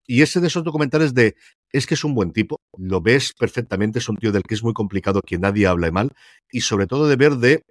[0.07, 1.35] Y ese de esos documentales de,
[1.71, 4.63] es que es un buen tipo, lo ves perfectamente, es un tío del que es
[4.63, 6.09] muy complicado que nadie hable mal,
[6.51, 7.63] y sobre todo de ver de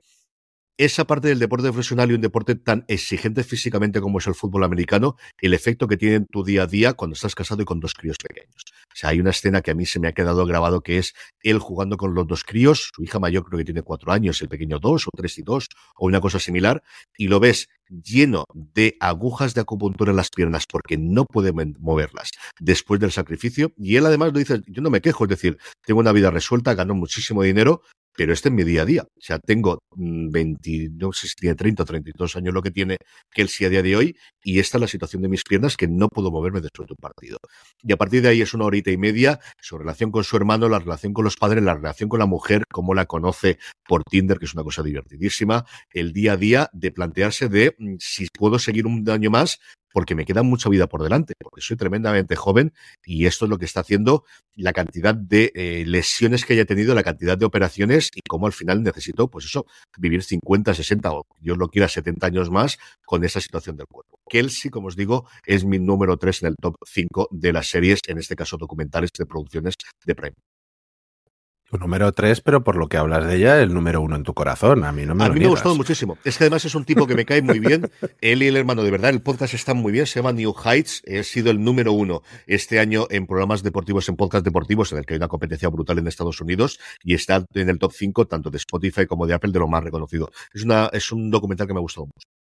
[0.78, 4.64] esa parte del deporte profesional y un deporte tan exigente físicamente como es el fútbol
[4.64, 7.80] americano, el efecto que tiene en tu día a día cuando estás casado y con
[7.80, 8.64] dos críos pequeños.
[8.92, 11.14] O sea, hay una escena que a mí se me ha quedado grabado que es
[11.42, 14.48] él jugando con los dos críos, su hija mayor creo que tiene cuatro años, el
[14.48, 16.82] pequeño dos o tres y dos, o una cosa similar,
[17.16, 22.30] y lo ves lleno de agujas de acupuntura en las piernas porque no puede moverlas
[22.58, 26.00] después del sacrificio, y él además lo dice, yo no me quejo, es decir, tengo
[26.00, 27.82] una vida resuelta, gano muchísimo dinero,
[28.16, 29.02] pero este es mi día a día.
[29.02, 32.70] O sea, tengo 20, mm, no sé si tiene 30 o 32 años lo que
[32.70, 32.98] tiene
[33.48, 36.08] sí a día de hoy, y esta es la situación de mis piernas que no
[36.08, 37.38] puedo moverme después de un partido.
[37.82, 40.68] Y a partir de ahí es una horita y media, su relación con su hermano,
[40.68, 44.38] la relación con los padres, la relación con la mujer, cómo la conoce por Tinder,
[44.38, 48.58] que es una cosa divertidísima, el día a día de plantearse de mm, si puedo
[48.58, 49.58] seguir un año más,
[49.92, 52.72] porque me queda mucha vida por delante, porque soy tremendamente joven
[53.04, 54.24] y esto es lo que está haciendo
[54.54, 58.52] la cantidad de eh, lesiones que haya tenido, la cantidad de operaciones y cómo al
[58.52, 59.66] final necesito, pues eso,
[59.98, 64.18] vivir 50, 60 o yo lo quiera 70 años más con esa situación del cuerpo.
[64.28, 68.00] Kelsey, como os digo, es mi número 3 en el top 5 de las series,
[68.06, 69.74] en este caso documentales de producciones
[70.04, 70.34] de Prime
[71.80, 74.84] número tres, pero por lo que hablas de ella, el número uno en tu corazón.
[74.84, 76.18] A mí no me A mí me ha gustado muchísimo.
[76.24, 77.90] Es que además es un tipo que me cae muy bien.
[78.20, 80.06] Él y el hermano, de verdad, el podcast está muy bien.
[80.06, 81.02] Se llama New Heights.
[81.04, 85.06] He sido el número uno este año en programas deportivos, en podcast deportivos, en el
[85.06, 88.50] que hay una competencia brutal en Estados Unidos y está en el top 5 tanto
[88.50, 90.30] de Spotify como de Apple de lo más reconocido.
[90.52, 92.41] Es, una, es un documental que me ha gustado mucho.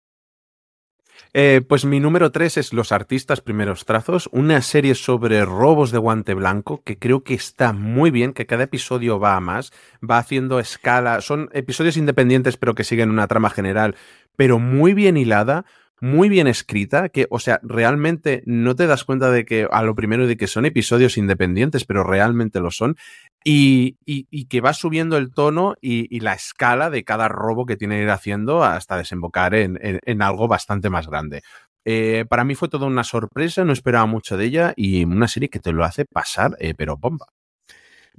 [1.33, 5.97] Eh, pues mi número 3 es Los Artistas Primeros Trazos, una serie sobre robos de
[5.97, 9.71] guante blanco que creo que está muy bien, que cada episodio va a más,
[10.07, 13.95] va haciendo escala, son episodios independientes pero que siguen una trama general,
[14.35, 15.65] pero muy bien hilada,
[15.99, 19.95] muy bien escrita, que, o sea, realmente no te das cuenta de que, a lo
[19.95, 22.95] primero, de que son episodios independientes, pero realmente lo son,
[23.43, 27.97] y, y, que va subiendo el tono y, la escala de cada robo que tiene
[27.97, 31.41] que ir haciendo hasta desembocar en, en, algo bastante más grande.
[31.85, 35.49] Eh, para mí fue toda una sorpresa, no esperaba mucho de ella y una serie
[35.49, 37.27] que te lo hace pasar, eh, pero bomba.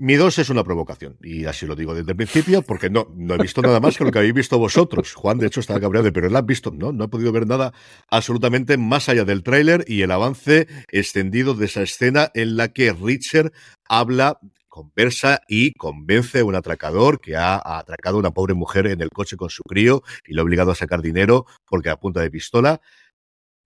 [0.01, 3.35] Mi dos es una provocación, y así lo digo desde el principio, porque no, no
[3.35, 5.13] he visto nada más que lo que habéis visto vosotros.
[5.13, 7.73] Juan, de hecho, está cabreado, pero él ha visto, no, no he podido ver nada
[8.09, 12.93] absolutamente más allá del tráiler y el avance extendido de esa escena en la que
[12.93, 13.51] Richard
[13.89, 19.01] habla conversa y convence a un atracador que ha atracado a una pobre mujer en
[19.01, 22.21] el coche con su crío y lo ha obligado a sacar dinero porque a punta
[22.21, 22.81] de pistola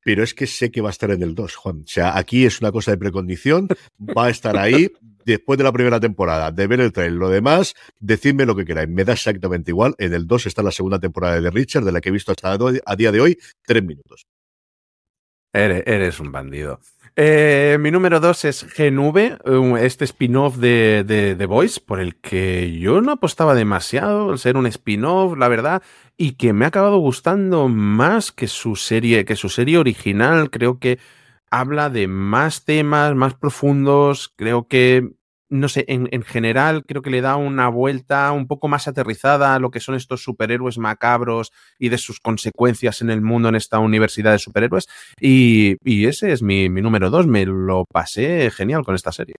[0.04, 1.82] pero es que sé que va a estar en el 2, Juan.
[1.82, 3.67] O sea, aquí es una cosa de precondición,
[4.00, 4.89] va a estar ahí
[5.25, 7.15] después de la primera temporada, de ver el.
[7.15, 9.95] Lo demás, decidme lo que queráis, me da exactamente igual.
[9.97, 12.51] En el 2 está la segunda temporada de Richard, de la que he visto hasta
[12.51, 14.25] a día de hoy, tres minutos.
[15.53, 16.79] Eres, un bandido.
[17.17, 22.79] Eh, mi número dos es GNV, este spin-off de, de The Voice, por el que
[22.79, 25.84] yo no apostaba demasiado, al ser un spin-off, la verdad,
[26.15, 30.49] y que me ha acabado gustando más que su serie, que su serie original.
[30.49, 30.99] Creo que
[31.52, 34.34] habla de más temas, más profundos.
[34.36, 35.12] Creo que
[35.50, 39.54] no sé, en, en, general creo que le da una vuelta un poco más aterrizada
[39.54, 43.56] a lo que son estos superhéroes macabros y de sus consecuencias en el mundo en
[43.56, 44.88] esta universidad de superhéroes.
[45.20, 47.28] Y, y ese es mi, mi número dos.
[47.28, 49.36] Me lo pasé genial con esta serie.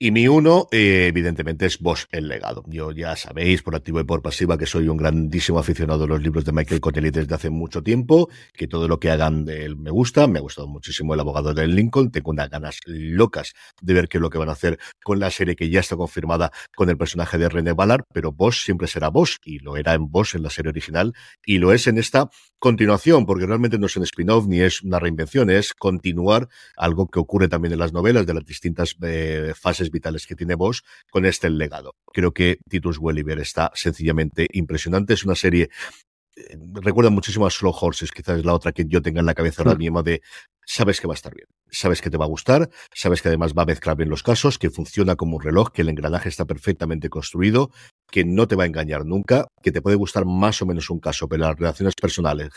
[0.00, 2.62] Y mi uno, eh, evidentemente, es Bosch el legado.
[2.68, 6.22] Yo ya sabéis, por activo y por pasiva, que soy un grandísimo aficionado a los
[6.22, 9.76] libros de Michael Connelly desde hace mucho tiempo, que todo lo que hagan de él
[9.76, 10.28] me gusta.
[10.28, 12.12] Me ha gustado muchísimo el abogado de Lincoln.
[12.12, 15.30] Tengo unas ganas locas de ver qué es lo que van a hacer con la
[15.30, 19.08] serie que ya está confirmada con el personaje de René Ballard, pero Bosch siempre será
[19.08, 21.12] Bosch, y lo era en Bosch en la serie original,
[21.44, 24.98] y lo es en esta continuación, porque realmente no es un spin-off ni es una
[24.98, 29.87] reinvención, es continuar algo que ocurre también en las novelas de las distintas eh, fases
[29.90, 31.94] vitales que tiene Bosch con este legado.
[32.12, 35.14] Creo que Titus Welliver está sencillamente impresionante.
[35.14, 35.70] Es una serie
[36.82, 39.62] recuerda muchísimo a Slow Horses, quizás es la otra que yo tenga en la cabeza
[39.62, 40.22] ahora mismo de
[40.64, 43.54] sabes que va a estar bien, sabes que te va a gustar, sabes que además
[43.56, 46.44] va a mezclar bien los casos, que funciona como un reloj, que el engranaje está
[46.44, 47.70] perfectamente construido,
[48.10, 50.98] que no te va a engañar nunca, que te puede gustar más o menos un
[50.98, 52.50] caso, pero las relaciones personales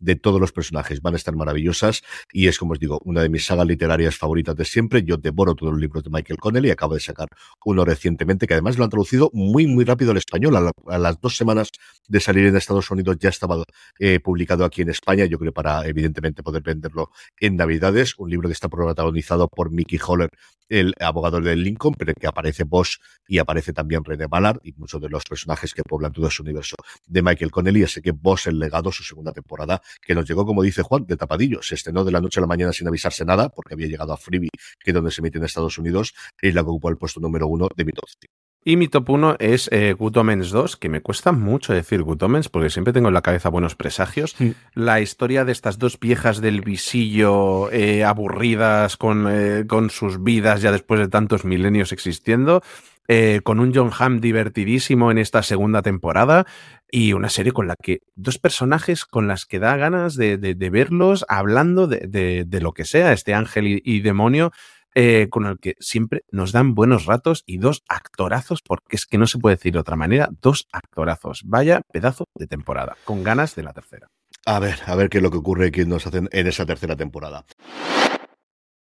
[0.00, 3.28] de todos los personajes van a estar maravillosas y es como os digo, una de
[3.28, 5.02] mis sagas literarias favoritas de siempre.
[5.02, 7.28] Yo devoro todos los libros de Michael Connelly, acabo de sacar
[7.64, 10.56] uno recientemente que además lo han traducido muy muy rápido al español.
[10.56, 11.70] A, las dos semanas
[12.08, 13.62] de salir en Estados Unidos ya estaba
[13.98, 18.48] eh, publicado aquí en España, yo creo para evidentemente poder venderlo en Navidades, un libro
[18.48, 20.30] que está protagonizado por Mickey Holler,
[20.68, 25.10] el abogado de Lincoln, pero que aparece Bosch y aparece también René Ballard y de
[25.10, 27.82] los personajes que poblan todo ese universo de Michael Connelly.
[27.84, 31.16] Así que Boss, el legado, su segunda temporada, que nos llegó, como dice Juan, de
[31.16, 31.60] tapadillo.
[31.62, 34.16] Se estrenó de la noche a la mañana sin avisarse nada, porque había llegado a
[34.16, 34.50] Freebie,
[34.82, 37.46] que es donde se emite en Estados Unidos, y la que ocupó el puesto número
[37.46, 38.08] uno de mi top
[38.64, 42.22] y mi top 1 es eh, Good Omens 2, que me cuesta mucho decir Good
[42.22, 44.36] Omens porque siempre tengo en la cabeza buenos presagios.
[44.74, 50.60] La historia de estas dos viejas del visillo eh, aburridas con, eh, con sus vidas
[50.62, 52.62] ya después de tantos milenios existiendo,
[53.10, 56.44] eh, con un John Hamm divertidísimo en esta segunda temporada
[56.90, 60.36] y una serie con la que dos personajes con las que da ganas de,
[60.70, 64.52] verlos hablando de, lo que sea, este ángel y, demonio.
[64.94, 69.18] Eh, con el que siempre nos dan buenos ratos y dos actorazos, porque es que
[69.18, 71.42] no se puede decir de otra manera, dos actorazos.
[71.44, 74.08] Vaya pedazo de temporada, con ganas de la tercera.
[74.46, 76.96] A ver, a ver qué es lo que ocurre y nos hacen en esa tercera
[76.96, 77.44] temporada.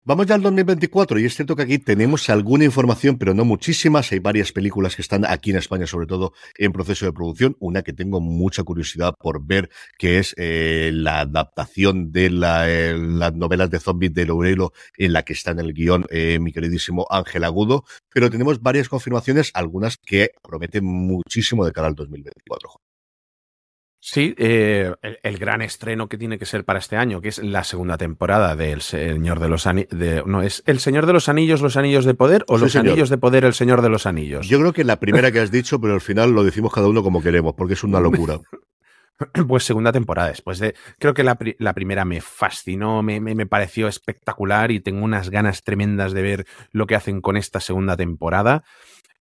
[0.07, 4.12] Vamos ya al 2024 y es cierto que aquí tenemos alguna información, pero no muchísimas.
[4.12, 7.57] Hay varias películas que están aquí en España, sobre todo en proceso de producción.
[7.59, 13.33] Una que tengo mucha curiosidad por ver, que es eh, la adaptación de eh, las
[13.33, 17.07] novelas de zombies de Laurelo, en la que está en el guion eh, mi queridísimo
[17.09, 17.85] Ángel Agudo.
[18.12, 22.84] Pero tenemos varias confirmaciones, algunas que prometen muchísimo de cara al 2024.
[24.07, 27.64] Sí, eh, el, gran estreno que tiene que ser para este año, que es la
[27.64, 30.27] segunda temporada del Señor de los Anillos.
[30.27, 33.17] no, ¿es El Señor de los Anillos, los Anillos de Poder o los Anillos de
[33.17, 34.47] Poder, el Señor de los Anillos?
[34.47, 37.03] Yo creo que la primera que has dicho, pero al final lo decimos cada uno
[37.03, 38.40] como queremos, porque es una locura.
[39.47, 40.75] Pues segunda temporada, después de.
[40.99, 46.12] Creo que la, primera me fascinó, me, me, pareció espectacular y tengo unas ganas tremendas
[46.12, 48.64] de ver lo que hacen con esta segunda temporada.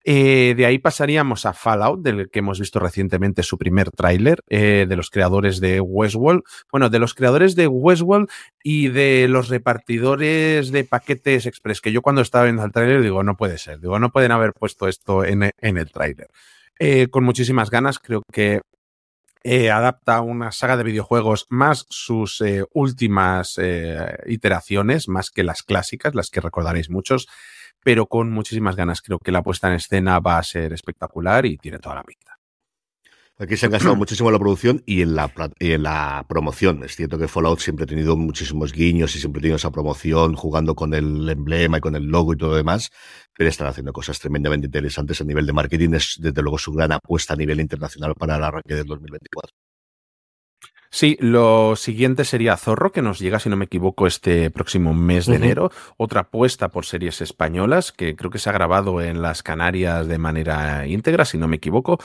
[0.06, 4.84] Eh, de ahí pasaríamos a Fallout, del que hemos visto recientemente su primer tráiler, eh,
[4.86, 6.42] de los creadores de Westworld.
[6.70, 8.28] Bueno, de los creadores de Westworld
[8.62, 13.22] y de los repartidores de paquetes express, que yo cuando estaba viendo el tráiler digo,
[13.22, 16.28] no puede ser, digo, no pueden haber puesto esto en, el tráiler.
[16.78, 18.60] Eh, con muchísimas ganas, creo que
[19.70, 23.60] adapta una saga de videojuegos más sus últimas
[24.26, 27.28] iteraciones, más que las clásicas, las que recordaréis muchos
[27.84, 29.00] pero con muchísimas ganas.
[29.00, 32.24] Creo que la puesta en escena va a ser espectacular y tiene toda la pinta.
[33.36, 36.84] Aquí se han gastado muchísimo en la producción y en la, en la promoción.
[36.84, 40.36] Es cierto que Fallout siempre ha tenido muchísimos guiños y siempre ha tenido esa promoción,
[40.36, 42.90] jugando con el emblema y con el logo y todo lo demás,
[43.36, 45.94] pero están haciendo cosas tremendamente interesantes a nivel de marketing.
[45.94, 49.63] Es desde luego su gran apuesta a nivel internacional para el arranque del 2024.
[50.94, 55.26] Sí, lo siguiente sería Zorro, que nos llega, si no me equivoco, este próximo mes
[55.26, 55.72] de enero.
[55.96, 60.18] Otra apuesta por series españolas, que creo que se ha grabado en las Canarias de
[60.18, 61.98] manera íntegra, si no me equivoco.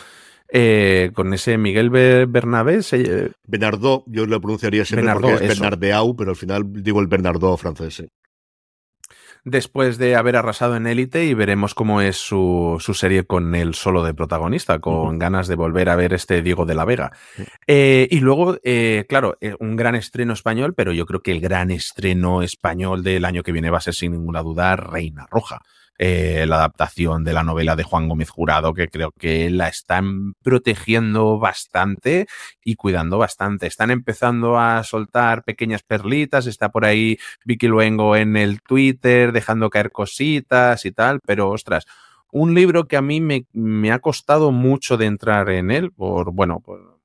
[0.52, 2.82] Eh, con ese Miguel Bernabé.
[2.82, 3.30] Se...
[3.46, 8.04] Bernardo, yo lo pronunciaría siempre porque es Bernardeau, pero al final digo el Bernardo francés
[9.44, 14.04] después de haber arrasado en Élite y veremos cómo es su, serie con el solo
[14.04, 17.12] de protagonista, con ganas de volver a ver este Diego de la Vega.
[17.68, 21.42] Eh, y luego, eh, claro, eh, un gran estreno español, pero yo creo que el
[21.42, 25.62] gran estreno español del año que viene va a ser sin ninguna duda Reina Roja.
[26.02, 30.32] Eh, la adaptación de la novela de Juan Gómez Jurado, que creo que la están
[30.42, 32.26] protegiendo bastante
[32.64, 33.68] y cuidando bastante.
[33.68, 39.70] Están empezando a soltar pequeñas perlitas, está por ahí Vicky Luengo en el Twitter dejando
[39.70, 41.86] caer cositas y tal, pero ostras,
[42.32, 46.32] un libro que a mí me, me ha costado mucho de entrar en él, por,
[46.32, 47.02] bueno, por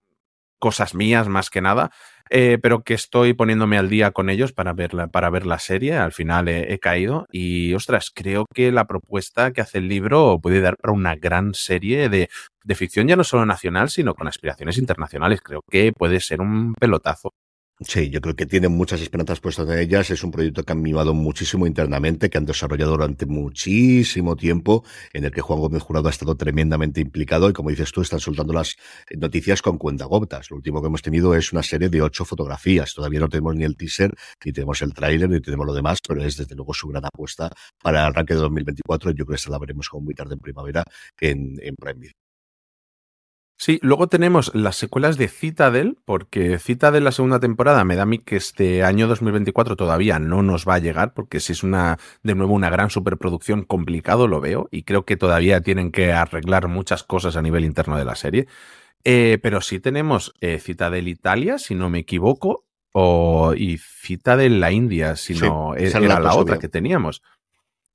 [0.60, 1.90] cosas mías más que nada,
[2.30, 5.58] eh, pero que estoy poniéndome al día con ellos para ver la, para ver la
[5.58, 5.94] serie.
[5.96, 10.60] Al final he, caído y, ostras, creo que la propuesta que hace el libro puede
[10.60, 12.28] dar para una gran serie de,
[12.64, 15.40] de ficción, ya no solo nacional, sino con aspiraciones internacionales.
[15.42, 17.32] Creo que puede ser un pelotazo.
[17.80, 20.08] Sí, yo creo que tienen muchas esperanzas puestas en ellas.
[20.10, 25.24] Es un proyecto que han mimado muchísimo internamente, que han desarrollado durante muchísimo tiempo, en
[25.24, 28.52] el que Juan Gómez Jurado ha estado tremendamente implicado y, como dices tú, están soltando
[28.52, 28.76] las
[29.16, 30.50] noticias con cuentagotas.
[30.50, 32.94] Lo último que hemos tenido es una serie de ocho fotografías.
[32.94, 36.22] Todavía no tenemos ni el teaser, ni tenemos el tráiler, ni tenemos lo demás, pero
[36.22, 37.50] es desde luego su gran apuesta
[37.82, 39.10] para el arranque de 2024.
[39.10, 40.84] Yo creo que esta la veremos como muy tarde en primavera
[41.20, 42.23] en, en Prime.
[43.56, 48.06] Sí, luego tenemos las secuelas de Citadel, porque Citadel la segunda temporada me da a
[48.06, 51.98] mí que este año 2024 todavía no nos va a llegar, porque si es una,
[52.22, 56.66] de nuevo, una gran superproducción, complicado lo veo, y creo que todavía tienen que arreglar
[56.66, 58.48] muchas cosas a nivel interno de la serie.
[59.04, 64.72] Eh, pero sí tenemos eh, Citadel Italia, si no me equivoco, o, y Citadel la
[64.72, 67.22] India, si no era la, la otra que teníamos.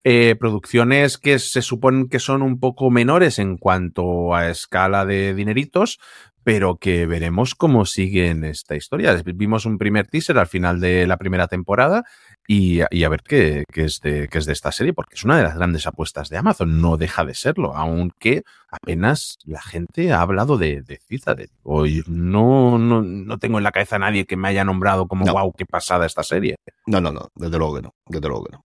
[0.06, 5.34] Eh, producciones que se suponen que son un poco menores en cuanto a escala de
[5.34, 6.00] dineritos,
[6.44, 9.22] pero que veremos cómo siguen esta historia.
[9.36, 12.06] Vimos un primer teaser al final de la primera temporada
[12.48, 15.44] y, a ver qué, es de, qué es de esta serie, porque es una de
[15.44, 20.58] las grandes apuestas de Amazon, no deja de serlo, aunque apenas la gente ha hablado
[20.58, 21.50] de, de Citadel.
[21.64, 25.26] Hoy no, no, no, tengo en la cabeza a nadie que me haya nombrado como,
[25.26, 26.56] wow, qué pasada esta serie.
[26.88, 28.64] No, no, no, desde luego que no, desde luego que no.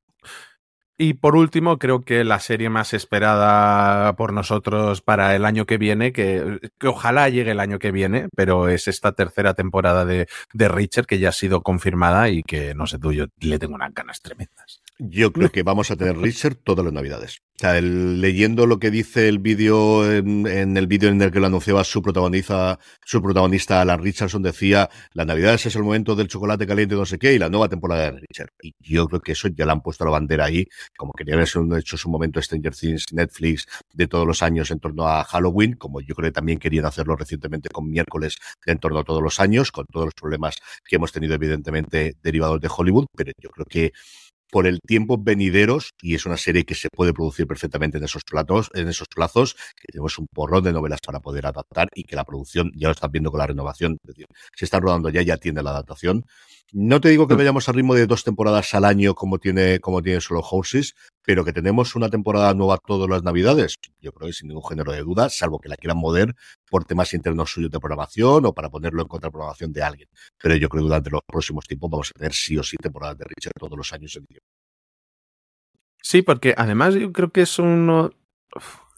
[0.97, 5.77] Y por último, creo que la serie más esperada por nosotros para el año que
[5.77, 10.69] viene, que, ojalá llegue el año que viene, pero es esta tercera temporada de, de
[10.69, 13.93] Richard que ya ha sido confirmada y que, no sé tú, yo le tengo unas
[13.93, 14.83] ganas tremendas.
[14.99, 17.43] Yo creo que vamos a tener Richard todas las navidades.
[17.57, 21.47] O sea, leyendo lo que dice el vídeo, en, el vídeo en el que lo
[21.47, 26.67] anunciaba su protagonista, su protagonista Alan Richardson, decía, las navidades es el momento del chocolate
[26.67, 28.51] caliente, no sé qué, y la nueva temporada de Richard.
[28.61, 31.79] Y yo creo que eso ya le han puesto la bandera ahí, como querían haber
[31.79, 36.01] hecho su momento Stranger Things, Netflix, de todos los años en torno a Halloween, como
[36.01, 38.37] yo creo que también querían hacerlo recientemente con miércoles
[38.67, 42.61] en torno a todos los años, con todos los problemas que hemos tenido evidentemente derivados
[42.61, 43.93] de Hollywood, pero yo creo que
[44.55, 48.23] por el tiempo venideros y es una serie que se puede producir perfectamente en esos
[48.23, 52.15] platos, en esos plazos, que tenemos un porrón de novelas para poder adaptar y que
[52.15, 55.23] la producción ya lo están viendo con la renovación, es decir, se está rodando ya,
[55.23, 56.25] ya tiene la adaptación.
[56.73, 57.39] No te digo que mm.
[57.39, 60.95] vayamos al ritmo de dos temporadas al año como tiene, como tiene solo Houses,
[61.25, 64.93] pero que tenemos una temporada nueva todas las navidades, yo creo que sin ningún género
[64.93, 66.35] de duda, salvo que la quieran mover
[66.69, 70.09] por temas internos suyos de programación o para ponerlo en contraprogramación de alguien.
[70.41, 73.17] Pero yo creo que durante los próximos tiempos vamos a tener sí o sí temporadas
[73.19, 74.27] de Richard todos los años en
[76.03, 78.11] Sí, porque además yo creo que es uno,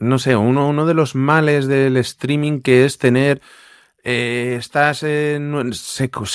[0.01, 3.41] no sé, uno, uno de los males del streaming que es tener
[4.03, 5.05] eh, estas,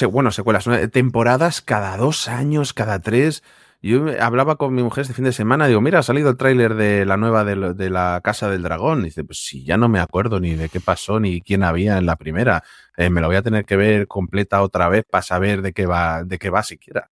[0.10, 3.44] bueno, secuelas, temporadas cada dos años, cada tres.
[3.84, 6.76] Yo hablaba con mi mujer este fin de semana, digo, mira, ha salido el tráiler
[6.76, 9.02] de la nueva de, la Casa del Dragón.
[9.02, 11.98] Y dice, pues si ya no me acuerdo ni de qué pasó ni quién había
[11.98, 12.64] en la primera.
[12.96, 15.88] Eh, me lo voy a tener que ver completa otra vez para saber de qué
[15.88, 17.10] va, de qué va siquiera.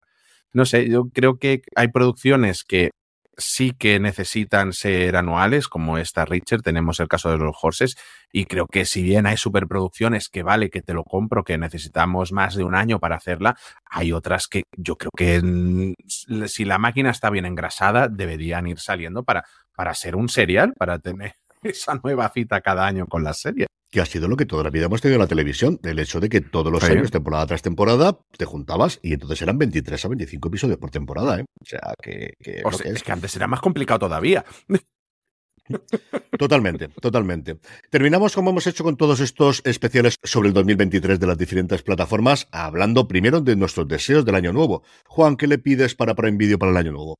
[0.54, 2.92] No sé, yo creo que hay producciones que
[3.36, 7.96] sí que necesitan ser anuales, como esta Richard, tenemos el caso de los Horses,
[8.32, 12.32] y creo que si bien hay superproducciones que vale que te lo compro, que necesitamos
[12.32, 15.94] más de un año para hacerla, hay otras que yo creo que
[16.46, 20.98] si la máquina está bien engrasada, deberían ir saliendo para, para ser un serial, para
[20.98, 24.64] tener esa nueva cita cada año con la serie que ha sido lo que toda
[24.64, 27.46] la vida hemos tenido en la televisión, el hecho de que todos los años, temporada
[27.46, 31.44] tras temporada, te juntabas y entonces eran 23 a 25 episodios por temporada, ¿eh?
[31.60, 32.34] O sea, que...
[32.40, 33.02] es.
[33.04, 34.44] que antes era más complicado todavía.
[36.36, 37.58] Totalmente, totalmente.
[37.88, 42.48] Terminamos como hemos hecho con todos estos especiales sobre el 2023 de las diferentes plataformas,
[42.52, 44.82] hablando primero de nuestros deseos del año nuevo.
[45.06, 47.16] Juan, ¿qué le pides para Prime Video para el año nuevo?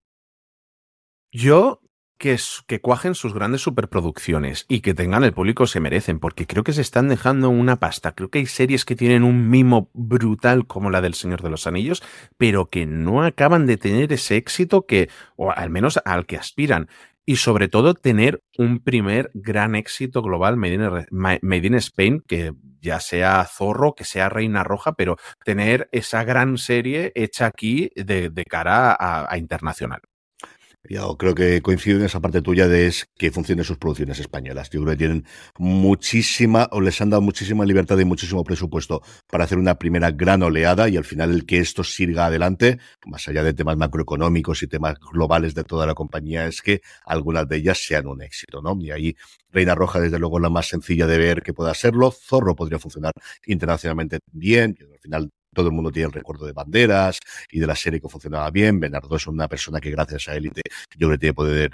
[1.32, 1.80] Yo
[2.18, 6.64] que, que cuajen sus grandes superproducciones y que tengan el público se merecen, porque creo
[6.64, 8.12] que se están dejando una pasta.
[8.12, 11.66] Creo que hay series que tienen un mimo brutal como la del Señor de los
[11.66, 12.02] Anillos,
[12.36, 16.88] pero que no acaban de tener ese éxito que, o al menos al que aspiran.
[17.26, 22.52] Y sobre todo tener un primer gran éxito global made in, Spain, que
[22.82, 28.30] ya sea Zorro, que sea Reina Roja, pero tener esa gran serie hecha aquí de,
[28.46, 30.02] cara a internacional.
[30.86, 34.68] Yo creo que coincido en esa parte tuya de es que funcionen sus producciones españolas.
[34.68, 35.24] Yo creo que tienen
[35.58, 40.42] muchísima, o les han dado muchísima libertad y muchísimo presupuesto para hacer una primera gran
[40.42, 44.66] oleada y al final el que esto siga adelante, más allá de temas macroeconómicos y
[44.66, 48.76] temas globales de toda la compañía, es que algunas de ellas sean un éxito, ¿no?
[48.78, 49.16] Y ahí
[49.50, 52.10] Reina Roja, desde luego, la más sencilla de ver que pueda serlo.
[52.10, 53.12] Zorro podría funcionar
[53.46, 54.76] internacionalmente bien.
[54.92, 57.18] Al final todo el mundo tiene el recuerdo de Banderas
[57.50, 58.80] y de la serie que funcionaba bien.
[58.80, 60.62] Bernardo es una persona que gracias a Élite
[60.98, 61.70] yo creo que tiene poder,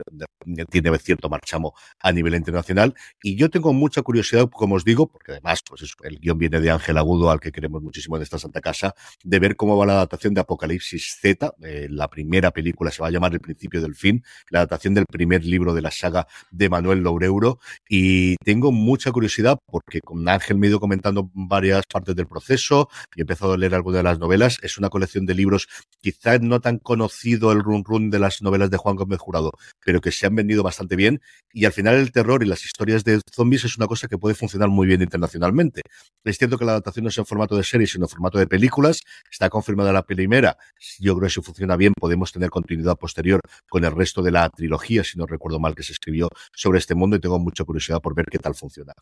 [0.70, 2.94] tiene cierto marchamo a nivel internacional.
[3.22, 6.70] Y yo tengo mucha curiosidad, como os digo, porque además pues el guion viene de
[6.70, 9.94] Ángel Agudo, al que queremos muchísimo en esta Santa Casa, de ver cómo va la
[9.94, 11.54] adaptación de Apocalipsis Z.
[11.62, 15.06] Eh, la primera película se va a llamar El principio del fin, la adaptación del
[15.06, 17.58] primer libro de la saga de Manuel Loureuro.
[17.88, 22.88] Y tengo mucha curiosidad porque con Ángel me he ido comentando varias partes del proceso
[23.14, 24.58] y he empezado a leer leer alguna de las novelas.
[24.62, 25.68] Es una colección de libros,
[26.00, 29.52] quizás no tan conocido el run run de las novelas de Juan Gómez Jurado,
[29.84, 31.20] pero que se han vendido bastante bien.
[31.52, 34.34] Y al final el terror y las historias de zombies es una cosa que puede
[34.34, 35.82] funcionar muy bien internacionalmente.
[36.24, 38.46] Es cierto que la adaptación no es en formato de serie, sino en formato de
[38.46, 39.02] películas.
[39.30, 40.56] Está confirmada la primera.
[40.98, 44.48] Yo creo que si funciona bien podemos tener continuidad posterior con el resto de la
[44.50, 48.00] trilogía, si no recuerdo mal, que se escribió sobre este mundo y tengo mucha curiosidad
[48.00, 48.92] por ver qué tal funciona.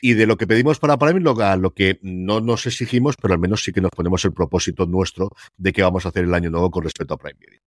[0.00, 3.40] Y de lo que pedimos para Prime, lo, lo que no nos exigimos, pero al
[3.40, 6.50] menos sí que nos ponemos el propósito nuestro de qué vamos a hacer el año
[6.50, 7.60] nuevo con respecto a Prime Video.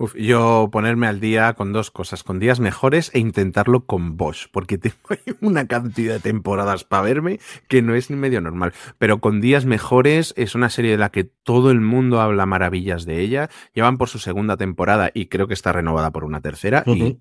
[0.00, 4.46] Uf, yo ponerme al día con dos cosas, con días mejores e intentarlo con Bosch,
[4.52, 4.96] porque tengo
[5.40, 8.72] una cantidad de temporadas para verme que no es ni medio normal.
[8.98, 13.06] Pero con días mejores es una serie de la que todo el mundo habla maravillas
[13.06, 13.50] de ella.
[13.74, 16.84] Llevan por su segunda temporada y creo que está renovada por una tercera.
[16.86, 17.18] Y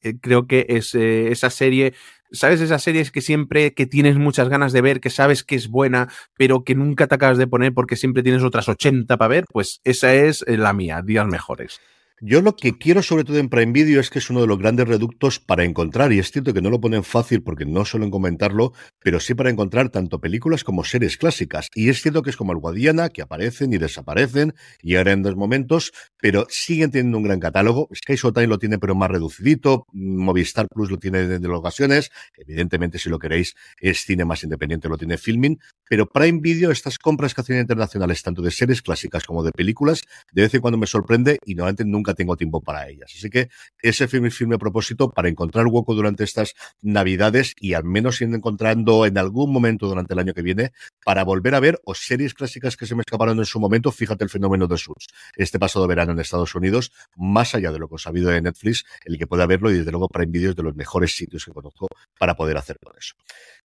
[0.00, 1.92] eh, creo que es eh, esa serie
[2.34, 5.68] ¿Sabes esas series que siempre que tienes muchas ganas de ver, que sabes que es
[5.68, 9.44] buena, pero que nunca te acabas de poner porque siempre tienes otras 80 para ver?
[9.52, 11.80] Pues esa es eh, la mía, días mejores.
[12.20, 14.56] Yo lo que quiero sobre todo en Prime Video es que es uno de los
[14.56, 18.12] grandes reductos para encontrar, y es cierto que no lo ponen fácil porque no suelen
[18.12, 21.68] comentarlo, pero sí para encontrar tanto películas como series clásicas.
[21.74, 25.22] Y es cierto que es como el Guadiana, que aparecen y desaparecen, y ahora en
[25.22, 27.88] dos momentos, pero siguen teniendo un gran catálogo.
[27.92, 33.10] Sky Showtime lo tiene pero más reducidito, Movistar Plus lo tiene de ocasiones, evidentemente si
[33.10, 35.58] lo queréis es cine más independiente, lo tiene Filming,
[35.90, 40.02] pero Prime Video, estas compras que hacen internacionales, tanto de series clásicas como de películas,
[40.32, 43.12] de vez en cuando me sorprende y normalmente nunca tengo tiempo para ellas.
[43.16, 43.48] Así que
[43.80, 49.06] ese firme, firme propósito para encontrar hueco durante estas navidades y al menos ir encontrando
[49.06, 50.72] en algún momento durante el año que viene
[51.04, 53.92] para volver a ver o series clásicas que se me escaparon en su momento.
[53.92, 55.06] Fíjate el fenómeno de Suits
[55.36, 58.40] este pasado verano en Estados Unidos, más allá de lo que os ha habido de
[58.40, 61.52] Netflix, el que pueda verlo y desde luego para Video de los mejores sitios que
[61.52, 61.86] conozco
[62.18, 63.14] para poder hacer todo eso.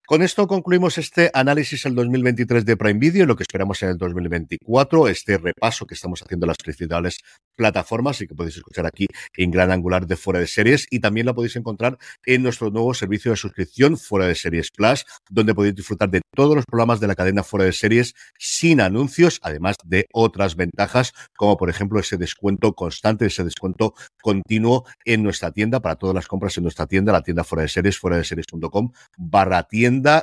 [0.06, 3.96] Con esto concluimos este análisis del 2023 de Prime Video, lo que esperamos en el
[3.96, 7.18] 2024, este repaso que estamos haciendo en las principales
[7.56, 10.86] plataformas y que podéis escuchar aquí en Gran Angular de Fuera de Series.
[10.90, 15.04] Y también la podéis encontrar en nuestro nuevo servicio de suscripción Fuera de Series Plus,
[15.28, 19.38] donde podéis disfrutar de todos los programas de la cadena Fuera de Series sin anuncios,
[19.42, 25.52] además de otras ventajas, como por ejemplo ese descuento constante, ese descuento continuo en nuestra
[25.52, 28.24] tienda para todas las compras en nuestra tienda, la tienda Fuera de Series, fuera de
[28.24, 29.62] series.com barra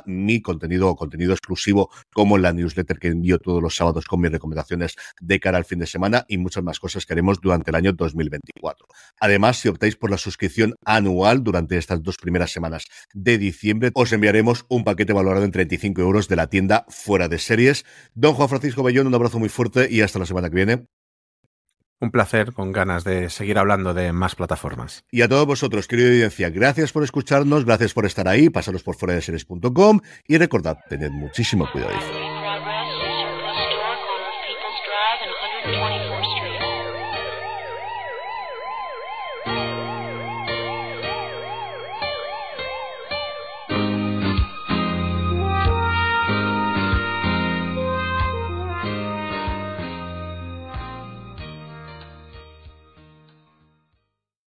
[0.06, 4.32] mi contenido o contenido exclusivo como la newsletter que envío todos los sábados con mis
[4.32, 7.76] recomendaciones de cara al fin de semana y muchas más cosas que haremos durante el
[7.76, 8.86] año 2024.
[9.20, 14.12] Además, si optáis por la suscripción anual durante estas dos primeras semanas de diciembre, os
[14.12, 17.84] enviaremos un paquete valorado en 35 euros de la tienda fuera de series.
[18.14, 20.97] Don Juan Francisco Bellón, un abrazo muy fuerte y hasta la semana que viene.
[22.00, 25.04] Un placer, con ganas de seguir hablando de más plataformas.
[25.10, 28.94] Y a todos vosotros, querida audiencia, gracias por escucharnos, gracias por estar ahí, pasaros por
[28.94, 32.27] fuera de series.com y recordad, tened muchísimo cuidado.